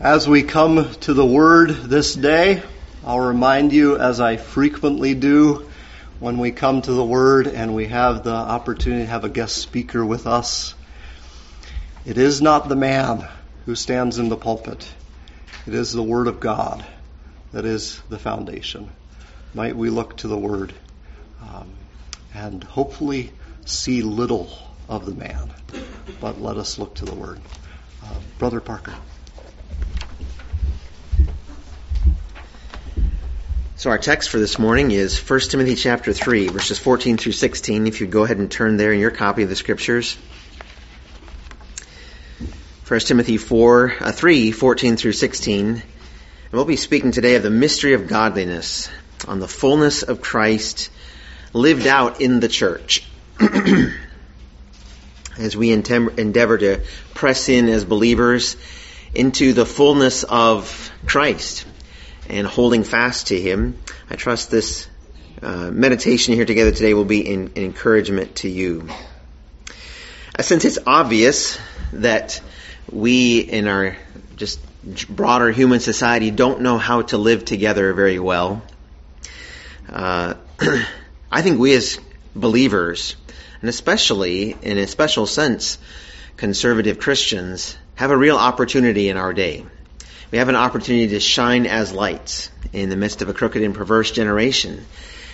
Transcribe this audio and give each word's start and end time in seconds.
As 0.00 0.28
we 0.28 0.42
come 0.42 0.92
to 1.00 1.14
the 1.14 1.24
Word 1.24 1.70
this 1.70 2.12
day, 2.12 2.62
I'll 3.02 3.18
remind 3.18 3.72
you, 3.72 3.96
as 3.96 4.20
I 4.20 4.36
frequently 4.36 5.14
do, 5.14 5.70
when 6.18 6.36
we 6.36 6.52
come 6.52 6.82
to 6.82 6.92
the 6.92 7.04
Word 7.04 7.46
and 7.46 7.74
we 7.74 7.86
have 7.86 8.22
the 8.22 8.34
opportunity 8.34 9.04
to 9.04 9.10
have 9.10 9.24
a 9.24 9.30
guest 9.30 9.56
speaker 9.56 10.04
with 10.04 10.26
us, 10.26 10.74
it 12.04 12.18
is 12.18 12.42
not 12.42 12.68
the 12.68 12.76
man 12.76 13.26
who 13.64 13.74
stands 13.74 14.18
in 14.18 14.28
the 14.28 14.36
pulpit. 14.36 14.86
It 15.66 15.72
is 15.72 15.94
the 15.94 16.02
Word 16.02 16.26
of 16.26 16.40
God 16.40 16.84
that 17.52 17.64
is 17.64 17.98
the 18.10 18.18
foundation. 18.18 18.90
Might 19.54 19.76
we 19.76 19.88
look 19.88 20.18
to 20.18 20.28
the 20.28 20.36
Word 20.36 20.74
um, 21.40 21.72
and 22.34 22.62
hopefully 22.62 23.32
see 23.64 24.02
little 24.02 24.50
of 24.90 25.06
the 25.06 25.14
man, 25.14 25.54
but 26.20 26.38
let 26.38 26.58
us 26.58 26.78
look 26.78 26.96
to 26.96 27.06
the 27.06 27.14
Word. 27.14 27.40
Uh, 28.04 28.12
Brother 28.38 28.60
Parker. 28.60 28.94
So 33.78 33.90
our 33.90 33.98
text 33.98 34.30
for 34.30 34.38
this 34.38 34.58
morning 34.58 34.90
is 34.90 35.18
1 35.18 35.40
Timothy 35.50 35.74
chapter 35.74 36.14
3, 36.14 36.48
verses 36.48 36.78
14 36.78 37.18
through 37.18 37.32
16. 37.32 37.86
If 37.86 38.00
you 38.00 38.06
go 38.06 38.24
ahead 38.24 38.38
and 38.38 38.50
turn 38.50 38.78
there 38.78 38.90
in 38.90 38.98
your 38.98 39.10
copy 39.10 39.42
of 39.42 39.50
the 39.50 39.54
scriptures. 39.54 40.16
1 42.88 43.00
Timothy 43.00 43.36
4, 43.36 43.94
uh, 44.00 44.12
3, 44.12 44.52
14 44.52 44.96
through 44.96 45.12
16. 45.12 45.68
And 45.68 45.82
we'll 46.52 46.64
be 46.64 46.76
speaking 46.76 47.12
today 47.12 47.34
of 47.34 47.42
the 47.42 47.50
mystery 47.50 47.92
of 47.92 48.06
godliness, 48.06 48.88
on 49.28 49.40
the 49.40 49.48
fullness 49.48 50.02
of 50.02 50.22
Christ 50.22 50.88
lived 51.52 51.86
out 51.86 52.22
in 52.22 52.40
the 52.40 52.48
church. 52.48 53.06
as 55.38 55.54
we 55.54 55.70
endeavor 55.70 56.56
to 56.56 56.80
press 57.12 57.50
in 57.50 57.68
as 57.68 57.84
believers 57.84 58.56
into 59.14 59.52
the 59.52 59.66
fullness 59.66 60.24
of 60.24 60.90
Christ 61.04 61.66
and 62.28 62.46
holding 62.46 62.84
fast 62.84 63.28
to 63.28 63.40
Him. 63.40 63.78
I 64.10 64.16
trust 64.16 64.50
this 64.50 64.88
uh, 65.42 65.70
meditation 65.70 66.34
here 66.34 66.44
together 66.44 66.72
today 66.72 66.94
will 66.94 67.04
be 67.04 67.32
an 67.32 67.52
encouragement 67.56 68.36
to 68.36 68.48
you. 68.48 68.88
Uh, 70.38 70.42
since 70.42 70.64
it's 70.64 70.78
obvious 70.86 71.58
that 71.92 72.40
we 72.90 73.40
in 73.40 73.68
our 73.68 73.96
just 74.36 74.60
broader 75.08 75.50
human 75.50 75.80
society 75.80 76.30
don't 76.30 76.60
know 76.60 76.78
how 76.78 77.02
to 77.02 77.18
live 77.18 77.44
together 77.44 77.92
very 77.92 78.18
well, 78.18 78.62
uh, 79.90 80.34
I 81.30 81.42
think 81.42 81.58
we 81.58 81.74
as 81.74 81.98
believers, 82.34 83.16
and 83.60 83.68
especially 83.68 84.56
in 84.62 84.78
a 84.78 84.86
special 84.86 85.26
sense, 85.26 85.78
conservative 86.36 86.98
Christians, 86.98 87.76
have 87.94 88.10
a 88.10 88.16
real 88.16 88.36
opportunity 88.36 89.08
in 89.08 89.16
our 89.16 89.32
day 89.32 89.64
we 90.30 90.38
have 90.38 90.48
an 90.48 90.56
opportunity 90.56 91.08
to 91.08 91.20
shine 91.20 91.66
as 91.66 91.92
lights 91.92 92.50
in 92.72 92.88
the 92.88 92.96
midst 92.96 93.22
of 93.22 93.28
a 93.28 93.34
crooked 93.34 93.62
and 93.62 93.74
perverse 93.74 94.10
generation, 94.10 94.84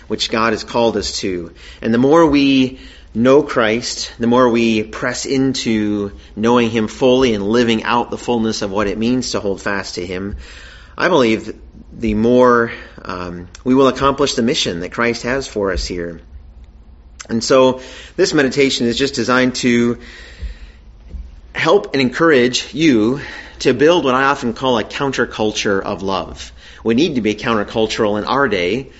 which 0.09 0.31
God 0.31 0.53
has 0.53 0.65
called 0.65 0.97
us 0.97 1.19
to. 1.21 1.55
And 1.81 1.95
the 1.95 1.99
more 1.99 2.27
we 2.27 2.81
know 3.15 3.43
Christ, 3.43 4.13
the 4.19 4.27
more 4.27 4.49
we 4.49 4.83
press 4.83 5.27
into 5.27 6.13
knowing 6.37 6.71
Him 6.71 6.89
fully 6.89 7.35
and 7.35 7.49
living 7.49 7.85
out 7.85 8.11
the 8.11 8.19
fullness 8.19 8.63
of 8.63 8.71
what 8.71 8.87
it 8.87 8.99
means 8.99 9.31
to 9.31 9.41
hold 9.41 9.61
fast 9.63 9.97
to 9.97 10.07
Him, 10.07 10.37
I 10.97 11.09
believe 11.09 11.59
the 11.93 12.15
more 12.15 12.73
um, 13.03 13.49
we 13.65 13.75
will 13.75 13.89
accomplish 13.89 14.35
the 14.35 14.43
mission 14.43 14.81
that 14.81 14.93
Christ 14.93 15.23
has 15.23 15.47
for 15.49 15.73
us 15.73 15.85
here. 15.87 16.21
And 17.29 17.43
so 17.43 17.81
this 18.17 18.35
meditation 18.35 18.87
is 18.87 18.99
just 18.99 19.15
designed 19.15 19.55
to 19.57 20.01
help 21.55 21.93
and 21.93 22.01
encourage 22.01 22.75
you 22.75 23.21
to 23.61 23.75
build 23.75 24.05
what 24.05 24.15
I 24.15 24.25
often 24.25 24.55
call 24.55 24.79
a 24.79 24.85
counterculture 24.85 25.81
of 25.81 26.03
love. 26.03 26.53
We 26.83 26.95
need 26.95 27.15
to 27.15 27.21
be 27.21 27.35
countercultural 27.35 28.19
in 28.19 28.25
our 28.25 28.49
day, 28.49 28.91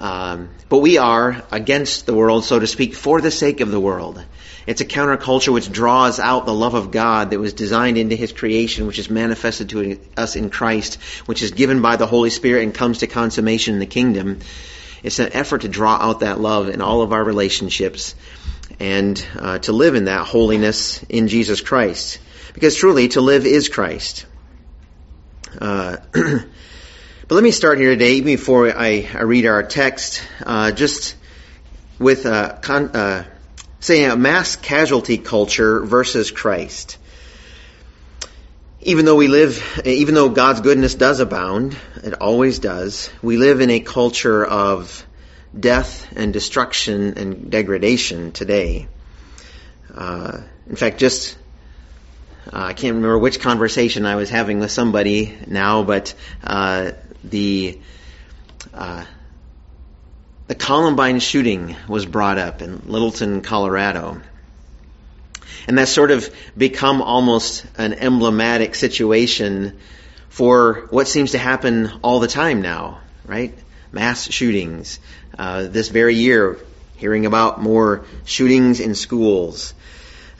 um, 0.00 0.48
but 0.68 0.78
we 0.78 0.98
are 0.98 1.42
against 1.52 2.06
the 2.06 2.14
world, 2.14 2.44
so 2.44 2.58
to 2.58 2.66
speak, 2.66 2.94
for 2.94 3.20
the 3.20 3.30
sake 3.30 3.60
of 3.60 3.70
the 3.70 3.80
world. 3.80 4.24
It's 4.66 4.80
a 4.80 4.84
counterculture 4.84 5.52
which 5.52 5.72
draws 5.72 6.18
out 6.18 6.44
the 6.44 6.52
love 6.52 6.74
of 6.74 6.90
God 6.90 7.30
that 7.30 7.38
was 7.38 7.54
designed 7.54 7.96
into 7.96 8.16
His 8.16 8.32
creation, 8.32 8.86
which 8.86 8.98
is 8.98 9.08
manifested 9.08 9.70
to 9.70 9.98
us 10.16 10.36
in 10.36 10.50
Christ, 10.50 10.96
which 11.26 11.42
is 11.42 11.52
given 11.52 11.80
by 11.80 11.96
the 11.96 12.06
Holy 12.06 12.30
Spirit 12.30 12.64
and 12.64 12.74
comes 12.74 12.98
to 12.98 13.06
consummation 13.06 13.74
in 13.74 13.80
the 13.80 13.86
kingdom. 13.86 14.40
It's 15.02 15.20
an 15.20 15.32
effort 15.32 15.62
to 15.62 15.68
draw 15.68 15.94
out 15.94 16.20
that 16.20 16.40
love 16.40 16.68
in 16.68 16.80
all 16.80 17.02
of 17.02 17.12
our 17.12 17.22
relationships 17.22 18.14
and 18.80 19.24
uh, 19.38 19.58
to 19.58 19.72
live 19.72 19.94
in 19.94 20.04
that 20.04 20.26
holiness 20.26 21.02
in 21.04 21.28
Jesus 21.28 21.60
Christ. 21.60 22.18
Because 22.54 22.76
truly, 22.76 23.08
to 23.08 23.20
live 23.20 23.46
is 23.46 23.68
Christ. 23.68 24.26
Uh, 25.60 25.96
but 26.12 26.44
let 27.30 27.44
me 27.44 27.50
start 27.50 27.78
here 27.78 27.90
today, 27.90 28.14
even 28.14 28.26
before 28.26 28.68
I, 28.76 29.08
I 29.12 29.22
read 29.22 29.46
our 29.46 29.62
text, 29.62 30.22
uh, 30.44 30.72
just 30.72 31.16
with 31.98 32.24
con, 32.24 32.96
uh, 32.96 33.24
saying 33.80 34.10
a 34.10 34.16
mass 34.16 34.56
casualty 34.56 35.18
culture 35.18 35.84
versus 35.84 36.30
Christ. 36.30 36.98
Even 38.80 39.04
though 39.04 39.16
we 39.16 39.28
live, 39.28 39.82
even 39.84 40.14
though 40.14 40.28
God's 40.28 40.60
goodness 40.60 40.94
does 40.94 41.20
abound, 41.20 41.76
it 41.96 42.14
always 42.14 42.58
does, 42.58 43.10
we 43.22 43.36
live 43.36 43.60
in 43.60 43.70
a 43.70 43.80
culture 43.80 44.44
of 44.44 45.04
death 45.58 46.12
and 46.16 46.32
destruction 46.32 47.18
and 47.18 47.50
degradation 47.50 48.32
today. 48.32 48.88
Uh, 49.94 50.40
in 50.68 50.76
fact, 50.76 50.98
just 50.98 51.36
uh, 52.52 52.64
I 52.64 52.72
can't 52.72 52.94
remember 52.94 53.18
which 53.18 53.40
conversation 53.40 54.06
I 54.06 54.16
was 54.16 54.30
having 54.30 54.58
with 54.58 54.70
somebody 54.70 55.36
now, 55.46 55.82
but 55.82 56.14
uh, 56.42 56.92
the 57.24 57.78
uh, 58.72 59.04
the 60.46 60.54
Columbine 60.54 61.20
shooting 61.20 61.76
was 61.88 62.06
brought 62.06 62.38
up 62.38 62.62
in 62.62 62.82
Littleton, 62.86 63.42
Colorado. 63.42 64.22
And 65.66 65.76
that's 65.76 65.90
sort 65.90 66.10
of 66.10 66.34
become 66.56 67.02
almost 67.02 67.66
an 67.76 67.92
emblematic 67.92 68.74
situation 68.74 69.78
for 70.30 70.86
what 70.88 71.06
seems 71.06 71.32
to 71.32 71.38
happen 71.38 71.90
all 72.02 72.20
the 72.20 72.28
time 72.28 72.62
now, 72.62 73.00
right? 73.26 73.52
Mass 73.92 74.30
shootings. 74.30 74.98
Uh, 75.38 75.64
this 75.64 75.88
very 75.88 76.14
year, 76.14 76.58
hearing 76.96 77.26
about 77.26 77.60
more 77.60 78.04
shootings 78.24 78.80
in 78.80 78.94
schools. 78.94 79.74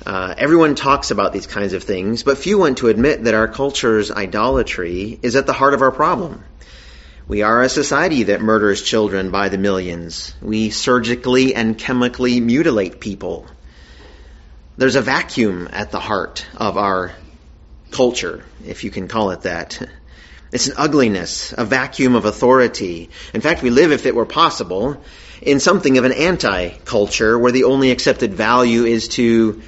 Uh, 0.05 0.35
everyone 0.37 0.75
talks 0.75 1.11
about 1.11 1.33
these 1.33 1.47
kinds 1.47 1.73
of 1.73 1.83
things, 1.83 2.23
but 2.23 2.39
few 2.39 2.59
want 2.59 2.79
to 2.79 2.89
admit 2.89 3.25
that 3.25 3.35
our 3.35 3.49
culture's 3.49 4.11
idolatry 4.11 5.19
is 5.23 5.37
at 5.37 5.47
the 5.47 5.53
heart 5.53 5.75
of 5.75 5.83
our 5.83 5.91
problem. 5.91 6.45
We 7.27 7.43
are 7.43 7.63
a 7.63 7.69
society 7.69 8.25
that 8.25 8.41
murders 8.41 8.83
children 8.83 9.31
by 9.31 9.51
the 9.51 9.59
millions. 9.59 10.35
We 10.41 10.71
surgically 10.71 11.55
and 11.55 11.77
chemically 11.77 12.41
mutilate 12.41 13.01
people. 13.01 13.47
There's 14.79 14.97
a 14.97 15.03
vacuum 15.03 15.69
at 15.71 15.91
the 15.91 16.01
heart 16.01 16.47
of 16.57 16.79
our 16.79 17.13
culture, 17.91 18.45
if 18.65 18.85
you 18.85 18.91
can 18.91 19.09
call 19.09 19.33
it 19.33 19.43
that. 19.43 19.87
It's 20.51 20.67
an 20.67 20.75
ugliness, 20.79 21.53
a 21.57 21.65
vacuum 21.65 22.15
of 22.15 22.25
authority. 22.25 23.11
In 23.35 23.41
fact, 23.41 23.63
we 23.63 23.71
live, 23.71 23.93
if 23.93 24.07
it 24.07 24.15
were 24.15 24.25
possible, 24.25 25.03
in 25.43 25.61
something 25.61 25.99
of 25.99 26.05
an 26.05 26.13
anti-culture 26.13 27.39
where 27.39 27.53
the 27.53 27.65
only 27.65 27.91
accepted 27.91 28.33
value 28.33 28.85
is 28.85 29.09
to 29.09 29.61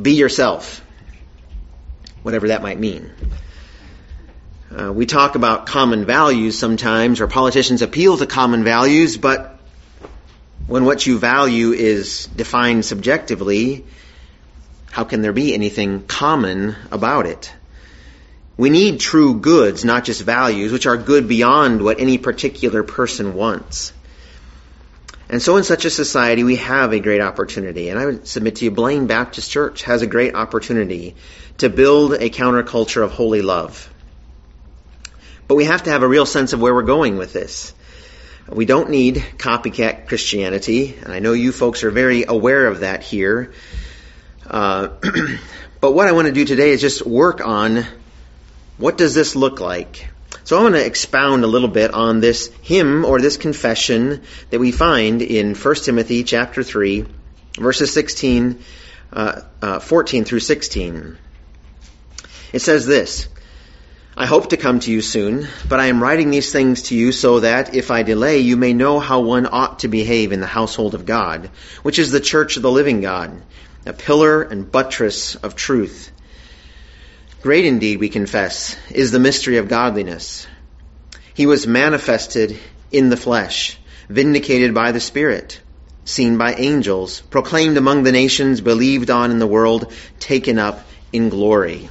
be 0.00 0.12
yourself, 0.12 0.84
whatever 2.22 2.48
that 2.48 2.62
might 2.62 2.78
mean. 2.78 3.10
Uh, 4.70 4.92
we 4.92 5.06
talk 5.06 5.34
about 5.34 5.66
common 5.66 6.04
values 6.04 6.58
sometimes, 6.58 7.20
or 7.22 7.26
politicians 7.26 7.80
appeal 7.80 8.18
to 8.18 8.26
common 8.26 8.64
values, 8.64 9.16
but 9.16 9.58
when 10.66 10.84
what 10.84 11.06
you 11.06 11.18
value 11.18 11.72
is 11.72 12.26
defined 12.26 12.84
subjectively, 12.84 13.86
how 14.90 15.04
can 15.04 15.22
there 15.22 15.32
be 15.32 15.54
anything 15.54 16.04
common 16.06 16.76
about 16.90 17.26
it? 17.26 17.52
We 18.56 18.70
need 18.70 19.00
true 19.00 19.38
goods, 19.38 19.84
not 19.84 20.04
just 20.04 20.22
values, 20.22 20.72
which 20.72 20.86
are 20.86 20.96
good 20.96 21.28
beyond 21.28 21.82
what 21.82 22.00
any 22.00 22.16
particular 22.16 22.82
person 22.82 23.34
wants. 23.34 23.92
And 25.28 25.42
so 25.42 25.56
in 25.56 25.64
such 25.64 25.84
a 25.84 25.90
society, 25.90 26.44
we 26.44 26.56
have 26.56 26.92
a 26.92 27.00
great 27.00 27.20
opportunity. 27.20 27.88
And 27.88 27.98
I 27.98 28.06
would 28.06 28.28
submit 28.28 28.56
to 28.56 28.64
you, 28.64 28.70
Blaine 28.70 29.06
Baptist 29.06 29.50
Church 29.50 29.82
has 29.82 30.02
a 30.02 30.06
great 30.06 30.34
opportunity 30.34 31.16
to 31.58 31.68
build 31.68 32.14
a 32.14 32.30
counterculture 32.30 33.02
of 33.02 33.10
holy 33.10 33.42
love. 33.42 33.92
But 35.48 35.56
we 35.56 35.64
have 35.64 35.82
to 35.84 35.90
have 35.90 36.02
a 36.02 36.08
real 36.08 36.26
sense 36.26 36.52
of 36.52 36.60
where 36.60 36.74
we're 36.74 36.82
going 36.82 37.18
with 37.18 37.32
this. 37.32 37.74
We 38.48 38.64
don't 38.64 38.90
need 38.90 39.16
copycat 39.38 40.06
Christianity, 40.06 40.96
and 41.02 41.12
I 41.12 41.18
know 41.18 41.32
you 41.32 41.50
folks 41.50 41.82
are 41.82 41.90
very 41.90 42.24
aware 42.26 42.68
of 42.68 42.80
that 42.80 43.02
here. 43.02 43.52
Uh, 44.48 44.88
but 45.80 45.92
what 45.92 46.06
I 46.06 46.12
want 46.12 46.28
to 46.28 46.32
do 46.32 46.44
today 46.44 46.70
is 46.70 46.80
just 46.80 47.04
work 47.04 47.44
on 47.44 47.84
what 48.78 48.98
does 48.98 49.14
this 49.14 49.36
look 49.36 49.60
like? 49.60 50.08
So 50.44 50.58
I 50.58 50.62
want 50.62 50.74
to 50.74 50.84
expound 50.84 51.44
a 51.44 51.48
little 51.48 51.68
bit 51.68 51.92
on 51.92 52.20
this 52.20 52.52
hymn 52.62 53.04
or 53.04 53.20
this 53.20 53.36
confession 53.36 54.22
that 54.50 54.60
we 54.60 54.70
find 54.70 55.22
in 55.22 55.54
1 55.54 55.74
Timothy 55.76 56.22
chapter 56.24 56.62
3, 56.62 57.04
verses 57.58 57.92
16, 57.92 58.62
uh, 59.12 59.40
uh, 59.62 59.78
14 59.80 60.24
through 60.24 60.40
16. 60.40 61.18
It 62.52 62.60
says 62.60 62.86
this, 62.86 63.28
I 64.16 64.26
hope 64.26 64.50
to 64.50 64.56
come 64.56 64.80
to 64.80 64.90
you 64.90 65.02
soon, 65.02 65.48
but 65.68 65.80
I 65.80 65.86
am 65.86 66.02
writing 66.02 66.30
these 66.30 66.52
things 66.52 66.82
to 66.84 66.94
you 66.94 67.12
so 67.12 67.40
that, 67.40 67.74
if 67.74 67.90
I 67.90 68.02
delay, 68.02 68.38
you 68.38 68.56
may 68.56 68.72
know 68.72 68.98
how 68.98 69.20
one 69.20 69.46
ought 69.50 69.80
to 69.80 69.88
behave 69.88 70.32
in 70.32 70.40
the 70.40 70.46
household 70.46 70.94
of 70.94 71.04
God, 71.04 71.50
which 71.82 71.98
is 71.98 72.10
the 72.10 72.20
church 72.20 72.56
of 72.56 72.62
the 72.62 72.70
living 72.70 73.00
God, 73.00 73.42
a 73.84 73.92
pillar 73.92 74.42
and 74.42 74.70
buttress 74.70 75.34
of 75.34 75.54
truth. 75.54 76.12
Great 77.46 77.64
indeed, 77.64 78.00
we 78.00 78.08
confess, 78.08 78.76
is 78.90 79.12
the 79.12 79.20
mystery 79.20 79.58
of 79.58 79.68
godliness. 79.68 80.48
He 81.32 81.46
was 81.46 81.64
manifested 81.64 82.58
in 82.90 83.08
the 83.08 83.16
flesh, 83.16 83.78
vindicated 84.08 84.74
by 84.74 84.90
the 84.90 84.98
Spirit, 84.98 85.60
seen 86.04 86.38
by 86.38 86.54
angels, 86.54 87.20
proclaimed 87.20 87.76
among 87.76 88.02
the 88.02 88.10
nations, 88.10 88.60
believed 88.60 89.10
on 89.10 89.30
in 89.30 89.38
the 89.38 89.46
world, 89.46 89.92
taken 90.18 90.58
up 90.58 90.84
in 91.12 91.28
glory. 91.28 91.88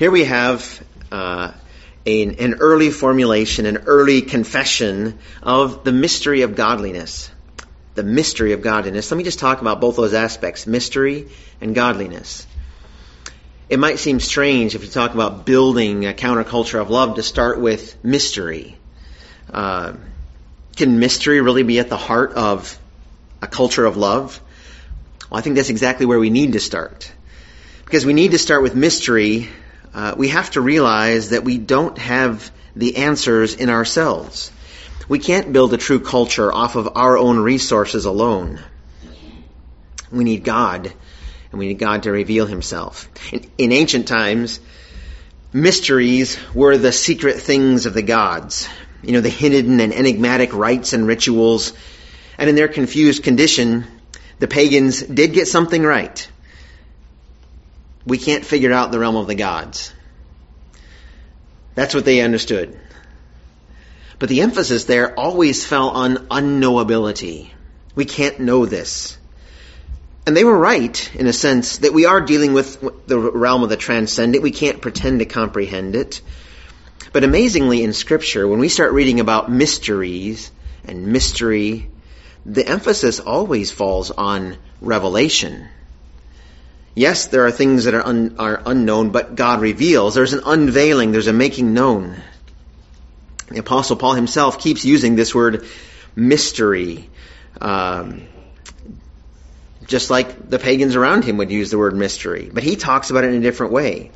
Here 0.00 0.10
we 0.10 0.24
have 0.24 0.84
uh, 1.12 1.52
an, 2.04 2.34
an 2.40 2.54
early 2.54 2.90
formulation, 2.90 3.66
an 3.66 3.84
early 3.86 4.20
confession 4.22 5.20
of 5.44 5.84
the 5.84 5.92
mystery 5.92 6.42
of 6.42 6.56
godliness. 6.56 7.30
The 7.94 8.02
mystery 8.02 8.52
of 8.52 8.62
godliness. 8.62 9.12
Let 9.12 9.18
me 9.18 9.22
just 9.22 9.38
talk 9.38 9.60
about 9.60 9.80
both 9.80 9.94
those 9.94 10.12
aspects 10.12 10.66
mystery 10.66 11.28
and 11.60 11.72
godliness. 11.72 12.48
It 13.70 13.78
might 13.78 13.98
seem 13.98 14.20
strange 14.20 14.74
if 14.74 14.82
you 14.82 14.90
talk 14.90 15.14
about 15.14 15.46
building 15.46 16.04
a 16.04 16.12
counterculture 16.12 16.80
of 16.80 16.90
love 16.90 17.14
to 17.14 17.22
start 17.22 17.58
with 17.58 18.04
mystery. 18.04 18.76
Uh, 19.50 19.94
can 20.76 20.98
mystery 20.98 21.40
really 21.40 21.62
be 21.62 21.78
at 21.78 21.88
the 21.88 21.96
heart 21.96 22.32
of 22.32 22.78
a 23.40 23.46
culture 23.46 23.86
of 23.86 23.96
love? 23.96 24.38
Well, 25.30 25.38
I 25.38 25.40
think 25.40 25.56
that's 25.56 25.70
exactly 25.70 26.04
where 26.04 26.18
we 26.18 26.30
need 26.30 26.52
to 26.52 26.60
start. 26.60 27.10
Because 27.86 28.04
we 28.04 28.12
need 28.12 28.32
to 28.32 28.38
start 28.38 28.62
with 28.62 28.74
mystery 28.74 29.48
uh, 29.92 30.14
we 30.16 30.28
have 30.28 30.50
to 30.52 30.60
realize 30.60 31.30
that 31.30 31.44
we 31.44 31.58
don't 31.58 31.98
have 31.98 32.50
the 32.76 32.98
answers 32.98 33.54
in 33.54 33.70
ourselves. 33.70 34.52
We 35.08 35.18
can't 35.18 35.52
build 35.52 35.74
a 35.74 35.78
true 35.78 35.98
culture 36.00 36.52
off 36.52 36.76
of 36.76 36.90
our 36.94 37.18
own 37.18 37.40
resources 37.40 38.04
alone. 38.04 38.60
We 40.12 40.24
need 40.24 40.44
God, 40.44 40.92
and 41.50 41.58
we 41.58 41.68
need 41.68 41.78
God 41.78 42.04
to 42.04 42.12
reveal 42.12 42.46
Himself. 42.46 43.08
In, 43.32 43.50
in 43.58 43.72
ancient 43.72 44.08
times, 44.08 44.60
mysteries 45.52 46.38
were 46.54 46.76
the 46.76 46.92
secret 46.92 47.40
things 47.40 47.86
of 47.86 47.94
the 47.94 48.02
gods. 48.02 48.68
You 49.02 49.12
know, 49.12 49.20
the 49.20 49.28
hidden 49.30 49.80
and 49.80 49.92
enigmatic 49.92 50.54
rites 50.54 50.92
and 50.92 51.06
rituals. 51.06 51.72
And 52.38 52.48
in 52.48 52.56
their 52.56 52.68
confused 52.68 53.22
condition, 53.22 53.86
the 54.38 54.48
pagans 54.48 55.02
did 55.02 55.32
get 55.32 55.48
something 55.48 55.82
right 55.82 56.28
we 58.06 58.18
can't 58.18 58.44
figure 58.44 58.72
out 58.72 58.92
the 58.92 58.98
realm 58.98 59.16
of 59.16 59.26
the 59.26 59.34
gods. 59.34 59.92
That's 61.74 61.94
what 61.94 62.04
they 62.04 62.20
understood. 62.20 62.78
But 64.18 64.28
the 64.28 64.40
emphasis 64.40 64.84
there 64.84 65.18
always 65.18 65.64
fell 65.64 65.90
on 65.90 66.16
unknowability. 66.28 67.50
We 67.94 68.04
can't 68.04 68.40
know 68.40 68.66
this. 68.66 69.16
And 70.26 70.36
they 70.36 70.44
were 70.44 70.56
right, 70.56 71.14
in 71.14 71.26
a 71.26 71.32
sense, 71.32 71.78
that 71.78 71.94
we 71.94 72.04
are 72.04 72.20
dealing 72.20 72.52
with 72.52 72.80
the 73.06 73.18
realm 73.18 73.62
of 73.62 73.68
the 73.68 73.76
transcendent. 73.76 74.42
We 74.42 74.50
can't 74.50 74.80
pretend 74.80 75.20
to 75.20 75.24
comprehend 75.24 75.96
it. 75.96 76.20
But 77.12 77.24
amazingly, 77.24 77.82
in 77.82 77.92
Scripture, 77.92 78.46
when 78.46 78.60
we 78.60 78.68
start 78.68 78.92
reading 78.92 79.18
about 79.18 79.50
mysteries 79.50 80.52
and 80.84 81.08
mystery, 81.08 81.90
the 82.46 82.66
emphasis 82.66 83.18
always 83.18 83.70
falls 83.70 84.10
on 84.10 84.58
revelation. 84.80 85.68
Yes, 86.94 87.26
there 87.28 87.46
are 87.46 87.50
things 87.50 87.84
that 87.84 87.94
are, 87.94 88.04
un, 88.04 88.36
are 88.38 88.62
unknown, 88.66 89.10
but 89.10 89.34
God 89.34 89.60
reveals. 89.60 90.14
There's 90.14 90.32
an 90.32 90.42
unveiling, 90.44 91.12
there's 91.12 91.28
a 91.28 91.32
making 91.32 91.72
known. 91.72 92.16
The 93.48 93.60
Apostle 93.60 93.96
Paul 93.96 94.14
himself 94.14 94.58
keeps 94.60 94.84
using 94.84 95.16
this 95.16 95.34
word 95.34 95.66
mystery, 96.14 97.08
um, 97.60 98.26
just 99.90 100.08
like 100.08 100.48
the 100.48 100.60
pagans 100.60 100.94
around 100.94 101.24
him 101.24 101.36
would 101.38 101.50
use 101.50 101.70
the 101.70 101.78
word 101.78 101.96
mystery. 101.96 102.48
But 102.52 102.62
he 102.62 102.76
talks 102.76 103.10
about 103.10 103.24
it 103.24 103.34
in 103.34 103.40
a 103.40 103.40
different 103.40 103.72
way. 103.72 104.12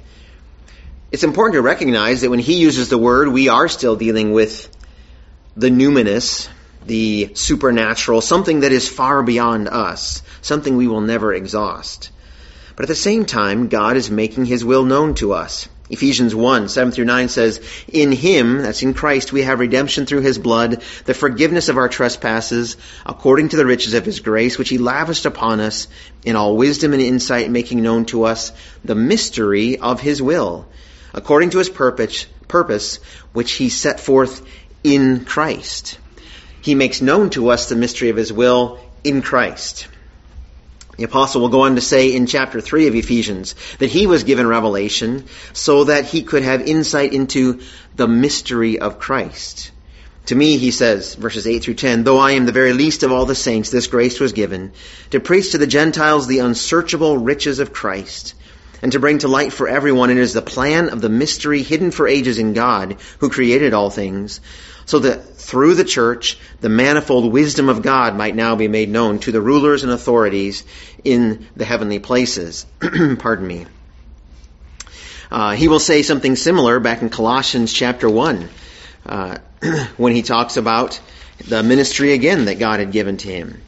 It's 1.10 1.24
important 1.24 1.54
to 1.54 1.62
recognize 1.62 2.20
that 2.20 2.30
when 2.30 2.38
he 2.38 2.60
uses 2.60 2.88
the 2.88 2.96
word, 2.96 3.28
we 3.28 3.48
are 3.48 3.66
still 3.66 3.96
dealing 3.96 4.32
with 4.32 4.70
the 5.56 5.70
numinous, 5.70 6.48
the 6.86 7.32
supernatural, 7.34 8.20
something 8.20 8.60
that 8.60 8.70
is 8.70 8.88
far 8.88 9.24
beyond 9.24 9.68
us, 9.68 10.22
something 10.42 10.76
we 10.76 10.86
will 10.86 11.00
never 11.00 11.34
exhaust. 11.34 12.10
But 12.76 12.84
at 12.84 12.88
the 12.88 12.94
same 12.94 13.24
time, 13.24 13.66
God 13.66 13.96
is 13.96 14.10
making 14.10 14.46
his 14.46 14.64
will 14.64 14.84
known 14.84 15.14
to 15.14 15.32
us. 15.32 15.68
Ephesians 15.90 16.34
1, 16.34 16.70
7 16.70 16.92
through 16.92 17.04
9 17.04 17.28
says, 17.28 17.60
In 17.88 18.10
him, 18.10 18.62
that's 18.62 18.82
in 18.82 18.94
Christ, 18.94 19.32
we 19.32 19.42
have 19.42 19.60
redemption 19.60 20.06
through 20.06 20.22
his 20.22 20.38
blood, 20.38 20.82
the 21.04 21.12
forgiveness 21.12 21.69
of 21.69 21.76
our 21.76 21.90
trespasses, 21.90 22.78
according 23.04 23.50
to 23.50 23.56
the 23.58 23.66
riches 23.66 23.92
of 23.92 24.06
his 24.06 24.20
grace, 24.20 24.56
which 24.56 24.70
he 24.70 24.78
lavished 24.78 25.26
upon 25.26 25.60
us 25.60 25.86
in 26.25 26.36
all 26.36 26.56
wisdom 26.56 26.94
and 26.94 27.02
insight, 27.02 27.50
making 27.50 27.82
known 27.82 28.06
to 28.06 28.25
us 28.25 28.50
the 28.82 28.94
mystery 28.94 29.78
of 29.78 30.00
his 30.00 30.22
will, 30.22 30.66
according 31.12 31.50
to 31.50 31.58
his 31.58 31.69
purpose, 31.69 32.26
purpose 32.48 32.96
which 33.34 33.52
he 33.52 33.69
set 33.69 34.00
forth 34.00 34.40
in 34.82 35.26
Christ. 35.26 35.98
He 36.62 36.75
makes 36.75 37.02
known 37.02 37.28
to 37.31 37.50
us 37.50 37.69
the 37.69 37.76
mystery 37.76 38.08
of 38.08 38.16
his 38.16 38.32
will 38.32 38.81
in 39.04 39.20
Christ. 39.20 39.88
The 40.96 41.05
apostle 41.05 41.41
will 41.41 41.49
go 41.49 41.62
on 41.62 41.75
to 41.75 41.81
say 41.81 42.12
in 42.12 42.26
chapter 42.26 42.61
3 42.61 42.87
of 42.87 42.94
Ephesians 42.94 43.55
that 43.79 43.91
he 43.91 44.06
was 44.06 44.25
given 44.25 44.46
revelation 44.46 45.25
so 45.52 45.85
that 45.85 46.05
he 46.06 46.23
could 46.23 46.43
have 46.43 46.62
insight 46.62 47.12
into 47.12 47.61
the 47.96 48.06
mystery 48.06 48.79
of 48.79 48.99
Christ. 48.99 49.73
To 50.26 50.35
me, 50.35 50.56
he 50.56 50.70
says, 50.70 51.14
verses 51.17 51.46
8 51.46 51.62
through 51.62 51.75
10, 51.75 52.05
though 52.05 52.19
I 52.19 52.32
am 52.32 52.46
the 52.46 52.52
very 52.52 52.73
least 52.73 53.02
of 53.02 53.12
all 53.12 53.26
the 53.26 53.35
saints, 53.35 53.70
this 53.70 53.88
grace 53.88 54.20
was 54.20 54.32
given 54.32 54.73
to 55.11 55.20
preach 55.20 55.50
to 55.52 55.58
the 55.58 55.67
Gentiles 55.67 56.26
the 56.26 56.38
unsearchable 56.38 57.19
riches 57.19 57.58
of 57.58 57.73
Christ 57.75 58.35
and 58.81 58.93
to 58.93 59.00
bring 59.00 59.19
to 59.19 59.29
light 59.29 59.52
for 59.52 59.69
everyone. 59.69 60.11
It 60.11 60.19
is 60.19 60.32
the 60.32 60.43
plan 60.43 60.88
of 60.88 61.00
the 61.00 61.08
mystery 61.08 61.62
hidden 61.62 61.91
for 61.91 62.08
ages 62.08 62.38
in 62.38 62.55
God 62.55 62.96
who 63.19 63.31
created 63.31 63.75
all 63.75 63.91
things 63.91 64.41
so 64.86 65.00
that 65.00 65.36
through 65.36 65.75
the 65.75 65.84
church, 65.84 66.38
the 66.60 66.69
manifold 66.69 67.32
wisdom 67.32 67.69
of 67.69 67.82
God 67.82 68.16
might 68.16 68.34
now 68.34 68.56
be 68.56 68.69
made 68.69 68.88
known 68.88 69.19
to 69.20 69.32
the 69.32 69.40
rulers 69.40 69.82
and 69.82 69.92
authorities 69.92 70.64
in 71.04 71.46
the 71.56 71.64
heavenly 71.64 71.98
places. 71.98 72.66
Pardon 73.19 73.46
me. 73.46 73.66
Uh, 75.31 75.52
he 75.52 75.69
will 75.69 75.81
say 75.81 76.02
something 76.02 76.36
similar 76.36 76.81
back 76.81 77.03
in 77.03 77.08
Colossians 77.08 77.72
chapter 77.72 78.08
1 78.08 78.48
uh, 79.06 79.38
when 79.96 80.14
he 80.14 80.22
talks 80.22 80.56
about 80.56 81.00
the 81.48 81.62
ministry 81.62 82.12
again 82.12 82.44
that 82.44 82.58
God 82.58 82.79
had 82.79 82.93
given 82.93 83.17
to 83.19 83.29
him. 83.29 83.60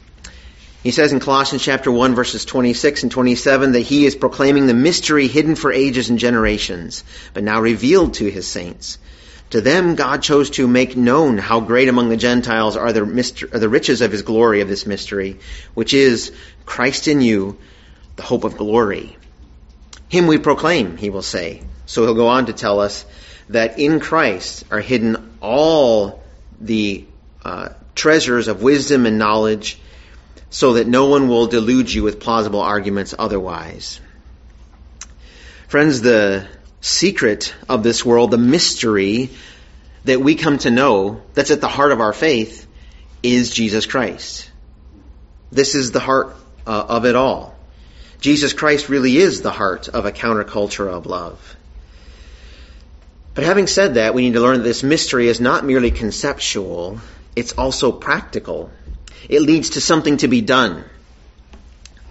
He 0.83 0.91
says 0.91 1.11
in 1.11 1.19
Colossians 1.19 1.63
chapter 1.63 1.91
1 1.91 2.15
verses 2.15 2.45
26 2.45 3.03
and 3.03 3.11
27 3.11 3.73
that 3.73 3.81
he 3.81 4.05
is 4.05 4.15
proclaiming 4.15 4.67
the 4.67 4.73
mystery 4.73 5.27
hidden 5.27 5.55
for 5.55 5.71
ages 5.71 6.09
and 6.09 6.17
generations, 6.17 7.03
but 7.33 7.43
now 7.43 7.59
revealed 7.59 8.13
to 8.15 8.31
his 8.31 8.47
saints. 8.47 8.97
To 9.51 9.61
them, 9.61 9.95
God 9.95 10.21
chose 10.23 10.49
to 10.51 10.67
make 10.67 10.97
known 10.97 11.37
how 11.37 11.61
great 11.61 11.87
among 11.87 12.09
the 12.09 12.17
Gentiles 12.17 12.75
are 12.75 12.91
the, 12.91 13.03
are 13.53 13.59
the 13.59 13.69
riches 13.69 14.01
of 14.01 14.11
his 14.11 14.21
glory 14.21 14.61
of 14.61 14.67
this 14.67 14.85
mystery, 14.85 15.39
which 15.73 15.93
is 15.93 16.33
Christ 16.65 17.07
in 17.07 17.21
you, 17.21 17.57
the 18.17 18.23
hope 18.23 18.43
of 18.43 18.57
glory. 18.57 19.15
Him 20.09 20.27
we 20.27 20.37
proclaim, 20.37 20.97
he 20.97 21.09
will 21.09 21.21
say. 21.21 21.63
So 21.85 22.03
he'll 22.03 22.13
go 22.13 22.27
on 22.27 22.47
to 22.47 22.53
tell 22.53 22.81
us 22.81 23.05
that 23.49 23.79
in 23.79 24.01
Christ 24.01 24.65
are 24.69 24.81
hidden 24.81 25.37
all 25.41 26.21
the 26.59 27.05
uh, 27.45 27.69
treasures 27.95 28.49
of 28.49 28.61
wisdom 28.61 29.05
and 29.05 29.17
knowledge, 29.17 29.79
so 30.49 30.73
that 30.73 30.87
no 30.87 31.05
one 31.05 31.29
will 31.29 31.47
delude 31.47 31.93
you 31.93 32.03
with 32.03 32.19
plausible 32.19 32.61
arguments 32.61 33.13
otherwise. 33.17 34.01
Friends, 35.67 36.01
the 36.01 36.47
secret 36.81 37.53
of 37.67 37.83
this 37.83 38.05
world, 38.05 38.31
the 38.31 38.37
mystery 38.37 39.29
that 40.05 40.21
we 40.21 40.35
come 40.35 40.57
to 40.59 40.71
know 40.71 41.21
that's 41.33 41.51
at 41.51 41.61
the 41.61 41.67
heart 41.67 41.91
of 41.91 41.99
our 41.99 42.13
faith 42.13 42.67
is 43.23 43.49
Jesus 43.49 43.85
Christ. 43.85 44.49
This 45.51 45.75
is 45.75 45.91
the 45.91 45.99
heart 45.99 46.35
uh, 46.65 46.85
of 46.89 47.05
it 47.05 47.15
all. 47.15 47.55
Jesus 48.19 48.53
Christ 48.53 48.89
really 48.89 49.17
is 49.17 49.41
the 49.41 49.51
heart 49.51 49.87
of 49.89 50.05
a 50.05 50.11
counterculture 50.11 50.87
of 50.87 51.05
love. 51.05 51.55
But 53.33 53.43
having 53.43 53.67
said 53.67 53.95
that, 53.95 54.13
we 54.15 54.23
need 54.23 54.33
to 54.33 54.39
learn 54.39 54.57
that 54.57 54.63
this 54.63 54.81
mystery 54.81 55.27
is 55.27 55.39
not 55.39 55.63
merely 55.63 55.91
conceptual, 55.91 56.99
it's 57.35 57.53
also 57.53 57.91
practical. 57.91 58.71
It 59.29 59.41
leads 59.41 59.71
to 59.71 59.81
something 59.81 60.17
to 60.17 60.27
be 60.27 60.41
done. 60.41 60.83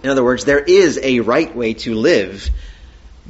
In 0.03 0.09
other 0.09 0.23
words, 0.23 0.45
there 0.45 0.59
is 0.59 0.99
a 1.01 1.19
right 1.19 1.53
way 1.53 1.73
to 1.73 1.95
live 1.95 2.49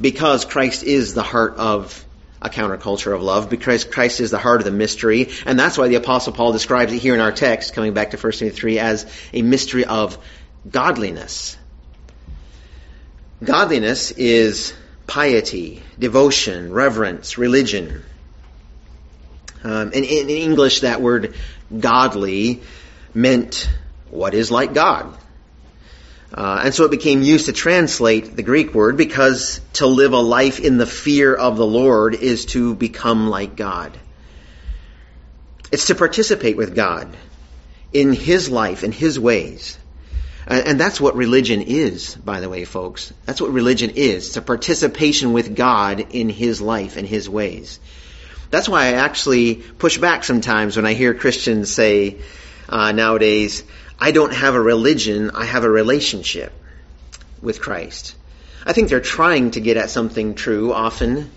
because 0.00 0.44
Christ 0.44 0.82
is 0.82 1.14
the 1.14 1.22
heart 1.22 1.56
of 1.56 2.04
a 2.40 2.48
counterculture 2.48 3.14
of 3.14 3.22
love, 3.22 3.50
because 3.50 3.84
Christ 3.84 4.20
is 4.20 4.30
the 4.30 4.38
heart 4.38 4.60
of 4.60 4.64
the 4.64 4.70
mystery, 4.70 5.30
and 5.44 5.58
that's 5.58 5.76
why 5.76 5.88
the 5.88 5.96
Apostle 5.96 6.32
Paul 6.32 6.52
describes 6.52 6.92
it 6.92 6.98
here 6.98 7.14
in 7.14 7.20
our 7.20 7.32
text, 7.32 7.74
coming 7.74 7.94
back 7.94 8.12
to 8.12 8.16
1 8.16 8.32
Timothy 8.32 8.56
3, 8.56 8.78
as 8.78 9.06
a 9.32 9.42
mystery 9.42 9.84
of 9.84 10.18
godliness. 10.70 11.56
Godliness 13.42 14.12
is 14.12 14.72
piety, 15.06 15.82
devotion, 15.98 16.72
reverence, 16.72 17.38
religion. 17.38 18.04
Um, 19.64 19.92
and 19.92 19.94
in, 19.94 20.04
in 20.04 20.30
English, 20.30 20.80
that 20.80 21.00
word 21.00 21.34
godly 21.76 22.62
meant 23.14 23.68
what 24.10 24.34
is 24.34 24.50
like 24.50 24.74
God. 24.74 25.16
Uh, 26.32 26.60
and 26.64 26.74
so 26.74 26.84
it 26.84 26.90
became 26.90 27.22
used 27.22 27.46
to 27.46 27.52
translate 27.52 28.36
the 28.36 28.42
Greek 28.42 28.74
word 28.74 28.96
because 28.96 29.60
to 29.74 29.86
live 29.86 30.12
a 30.12 30.18
life 30.18 30.60
in 30.60 30.76
the 30.76 30.86
fear 30.86 31.34
of 31.34 31.56
the 31.56 31.66
Lord 31.66 32.14
is 32.14 32.44
to 32.46 32.74
become 32.74 33.30
like 33.30 33.56
God. 33.56 33.98
It's 35.72 35.86
to 35.86 35.94
participate 35.94 36.56
with 36.56 36.74
God 36.74 37.16
in 37.92 38.12
His 38.12 38.50
life, 38.50 38.84
in 38.84 38.92
His 38.92 39.18
ways. 39.18 39.78
And 40.46 40.80
that's 40.80 40.98
what 40.98 41.14
religion 41.14 41.60
is, 41.60 42.14
by 42.14 42.40
the 42.40 42.48
way, 42.48 42.64
folks. 42.64 43.12
That's 43.26 43.40
what 43.40 43.52
religion 43.52 43.90
is. 43.90 44.28
It's 44.28 44.36
a 44.38 44.42
participation 44.42 45.34
with 45.34 45.54
God 45.54 46.06
in 46.10 46.30
His 46.30 46.62
life 46.62 46.96
and 46.96 47.06
His 47.06 47.28
ways. 47.28 47.80
That's 48.50 48.68
why 48.68 48.86
I 48.86 48.92
actually 48.92 49.56
push 49.56 49.98
back 49.98 50.24
sometimes 50.24 50.76
when 50.76 50.86
I 50.86 50.94
hear 50.94 51.12
Christians 51.12 51.70
say 51.70 52.16
uh, 52.66 52.92
nowadays, 52.92 53.62
I 53.98 54.12
don't 54.12 54.32
have 54.32 54.54
a 54.54 54.60
religion, 54.60 55.32
I 55.34 55.44
have 55.44 55.64
a 55.64 55.70
relationship 55.70 56.52
with 57.42 57.60
Christ. 57.60 58.14
I 58.64 58.72
think 58.72 58.88
they're 58.88 59.00
trying 59.00 59.52
to 59.52 59.60
get 59.60 59.76
at 59.76 59.90
something 59.90 60.34
true 60.34 60.72
often. 60.72 61.30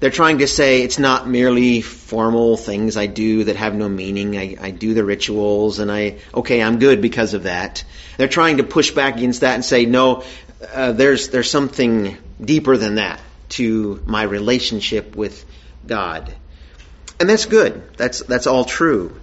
They're 0.00 0.10
trying 0.10 0.38
to 0.38 0.46
say 0.46 0.82
it's 0.82 0.98
not 0.98 1.28
merely 1.28 1.80
formal 1.80 2.56
things 2.56 2.96
I 2.96 3.06
do 3.06 3.44
that 3.44 3.56
have 3.56 3.74
no 3.74 3.88
meaning. 3.88 4.36
I, 4.36 4.56
I 4.60 4.70
do 4.70 4.92
the 4.92 5.04
rituals 5.04 5.78
and 5.78 5.90
I, 5.90 6.18
okay, 6.34 6.62
I'm 6.62 6.78
good 6.78 7.00
because 7.00 7.32
of 7.32 7.44
that. 7.44 7.84
They're 8.18 8.28
trying 8.28 8.58
to 8.58 8.64
push 8.64 8.90
back 8.90 9.16
against 9.16 9.40
that 9.42 9.54
and 9.54 9.64
say, 9.64 9.86
no, 9.86 10.24
uh, 10.72 10.92
there's, 10.92 11.28
there's 11.28 11.50
something 11.50 12.18
deeper 12.40 12.76
than 12.76 12.96
that 12.96 13.20
to 13.50 14.02
my 14.04 14.24
relationship 14.24 15.16
with 15.16 15.44
God. 15.86 16.34
And 17.20 17.28
that's 17.28 17.46
good. 17.46 17.96
That's, 17.96 18.20
that's 18.20 18.46
all 18.46 18.64
true. 18.64 19.20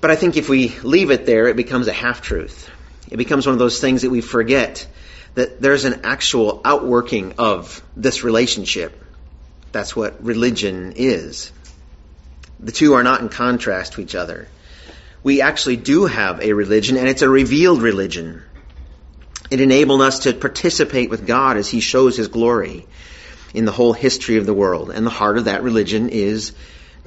But 0.00 0.10
I 0.10 0.16
think 0.16 0.36
if 0.36 0.48
we 0.48 0.78
leave 0.82 1.10
it 1.10 1.26
there, 1.26 1.48
it 1.48 1.56
becomes 1.56 1.88
a 1.88 1.92
half 1.92 2.22
truth. 2.22 2.70
It 3.10 3.16
becomes 3.16 3.46
one 3.46 3.54
of 3.54 3.58
those 3.58 3.80
things 3.80 4.02
that 4.02 4.10
we 4.10 4.20
forget 4.20 4.86
that 5.34 5.60
there's 5.60 5.84
an 5.84 6.02
actual 6.04 6.60
outworking 6.64 7.34
of 7.38 7.82
this 7.96 8.22
relationship. 8.22 9.04
That's 9.72 9.96
what 9.96 10.24
religion 10.24 10.94
is. 10.96 11.52
The 12.60 12.72
two 12.72 12.94
are 12.94 13.02
not 13.02 13.20
in 13.20 13.28
contrast 13.28 13.94
to 13.94 14.00
each 14.00 14.14
other. 14.14 14.48
We 15.22 15.42
actually 15.42 15.76
do 15.76 16.06
have 16.06 16.40
a 16.40 16.52
religion, 16.52 16.96
and 16.96 17.08
it's 17.08 17.22
a 17.22 17.28
revealed 17.28 17.82
religion. 17.82 18.42
It 19.50 19.60
enabled 19.60 20.02
us 20.02 20.20
to 20.20 20.32
participate 20.32 21.10
with 21.10 21.26
God 21.26 21.56
as 21.56 21.68
He 21.68 21.80
shows 21.80 22.16
His 22.16 22.28
glory 22.28 22.86
in 23.52 23.64
the 23.64 23.72
whole 23.72 23.92
history 23.92 24.36
of 24.36 24.46
the 24.46 24.54
world. 24.54 24.90
And 24.90 25.04
the 25.04 25.10
heart 25.10 25.38
of 25.38 25.46
that 25.46 25.62
religion 25.62 26.08
is 26.08 26.52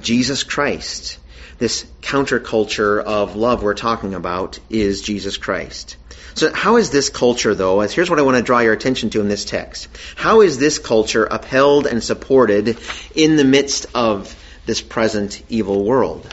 Jesus 0.00 0.42
Christ 0.42 1.18
this 1.62 1.86
counterculture 2.00 3.00
of 3.00 3.36
love 3.36 3.62
we're 3.62 3.72
talking 3.72 4.14
about 4.14 4.58
is 4.68 5.00
Jesus 5.00 5.36
Christ. 5.36 5.96
So 6.34 6.52
how 6.52 6.76
is 6.76 6.90
this 6.90 7.08
culture 7.08 7.54
though, 7.54 7.78
here's 7.82 8.10
what 8.10 8.18
I 8.18 8.22
want 8.22 8.36
to 8.36 8.42
draw 8.42 8.58
your 8.58 8.72
attention 8.72 9.10
to 9.10 9.20
in 9.20 9.28
this 9.28 9.44
text. 9.44 9.86
How 10.16 10.40
is 10.40 10.58
this 10.58 10.80
culture 10.80 11.24
upheld 11.24 11.86
and 11.86 12.02
supported 12.02 12.78
in 13.14 13.36
the 13.36 13.44
midst 13.44 13.86
of 13.94 14.34
this 14.66 14.80
present 14.80 15.40
evil 15.48 15.84
world? 15.84 16.26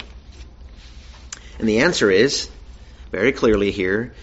And 1.59 1.69
the 1.69 1.81
answer 1.81 2.09
is, 2.09 2.49
very 3.11 3.31
clearly 3.31 3.69
here, 3.69 4.15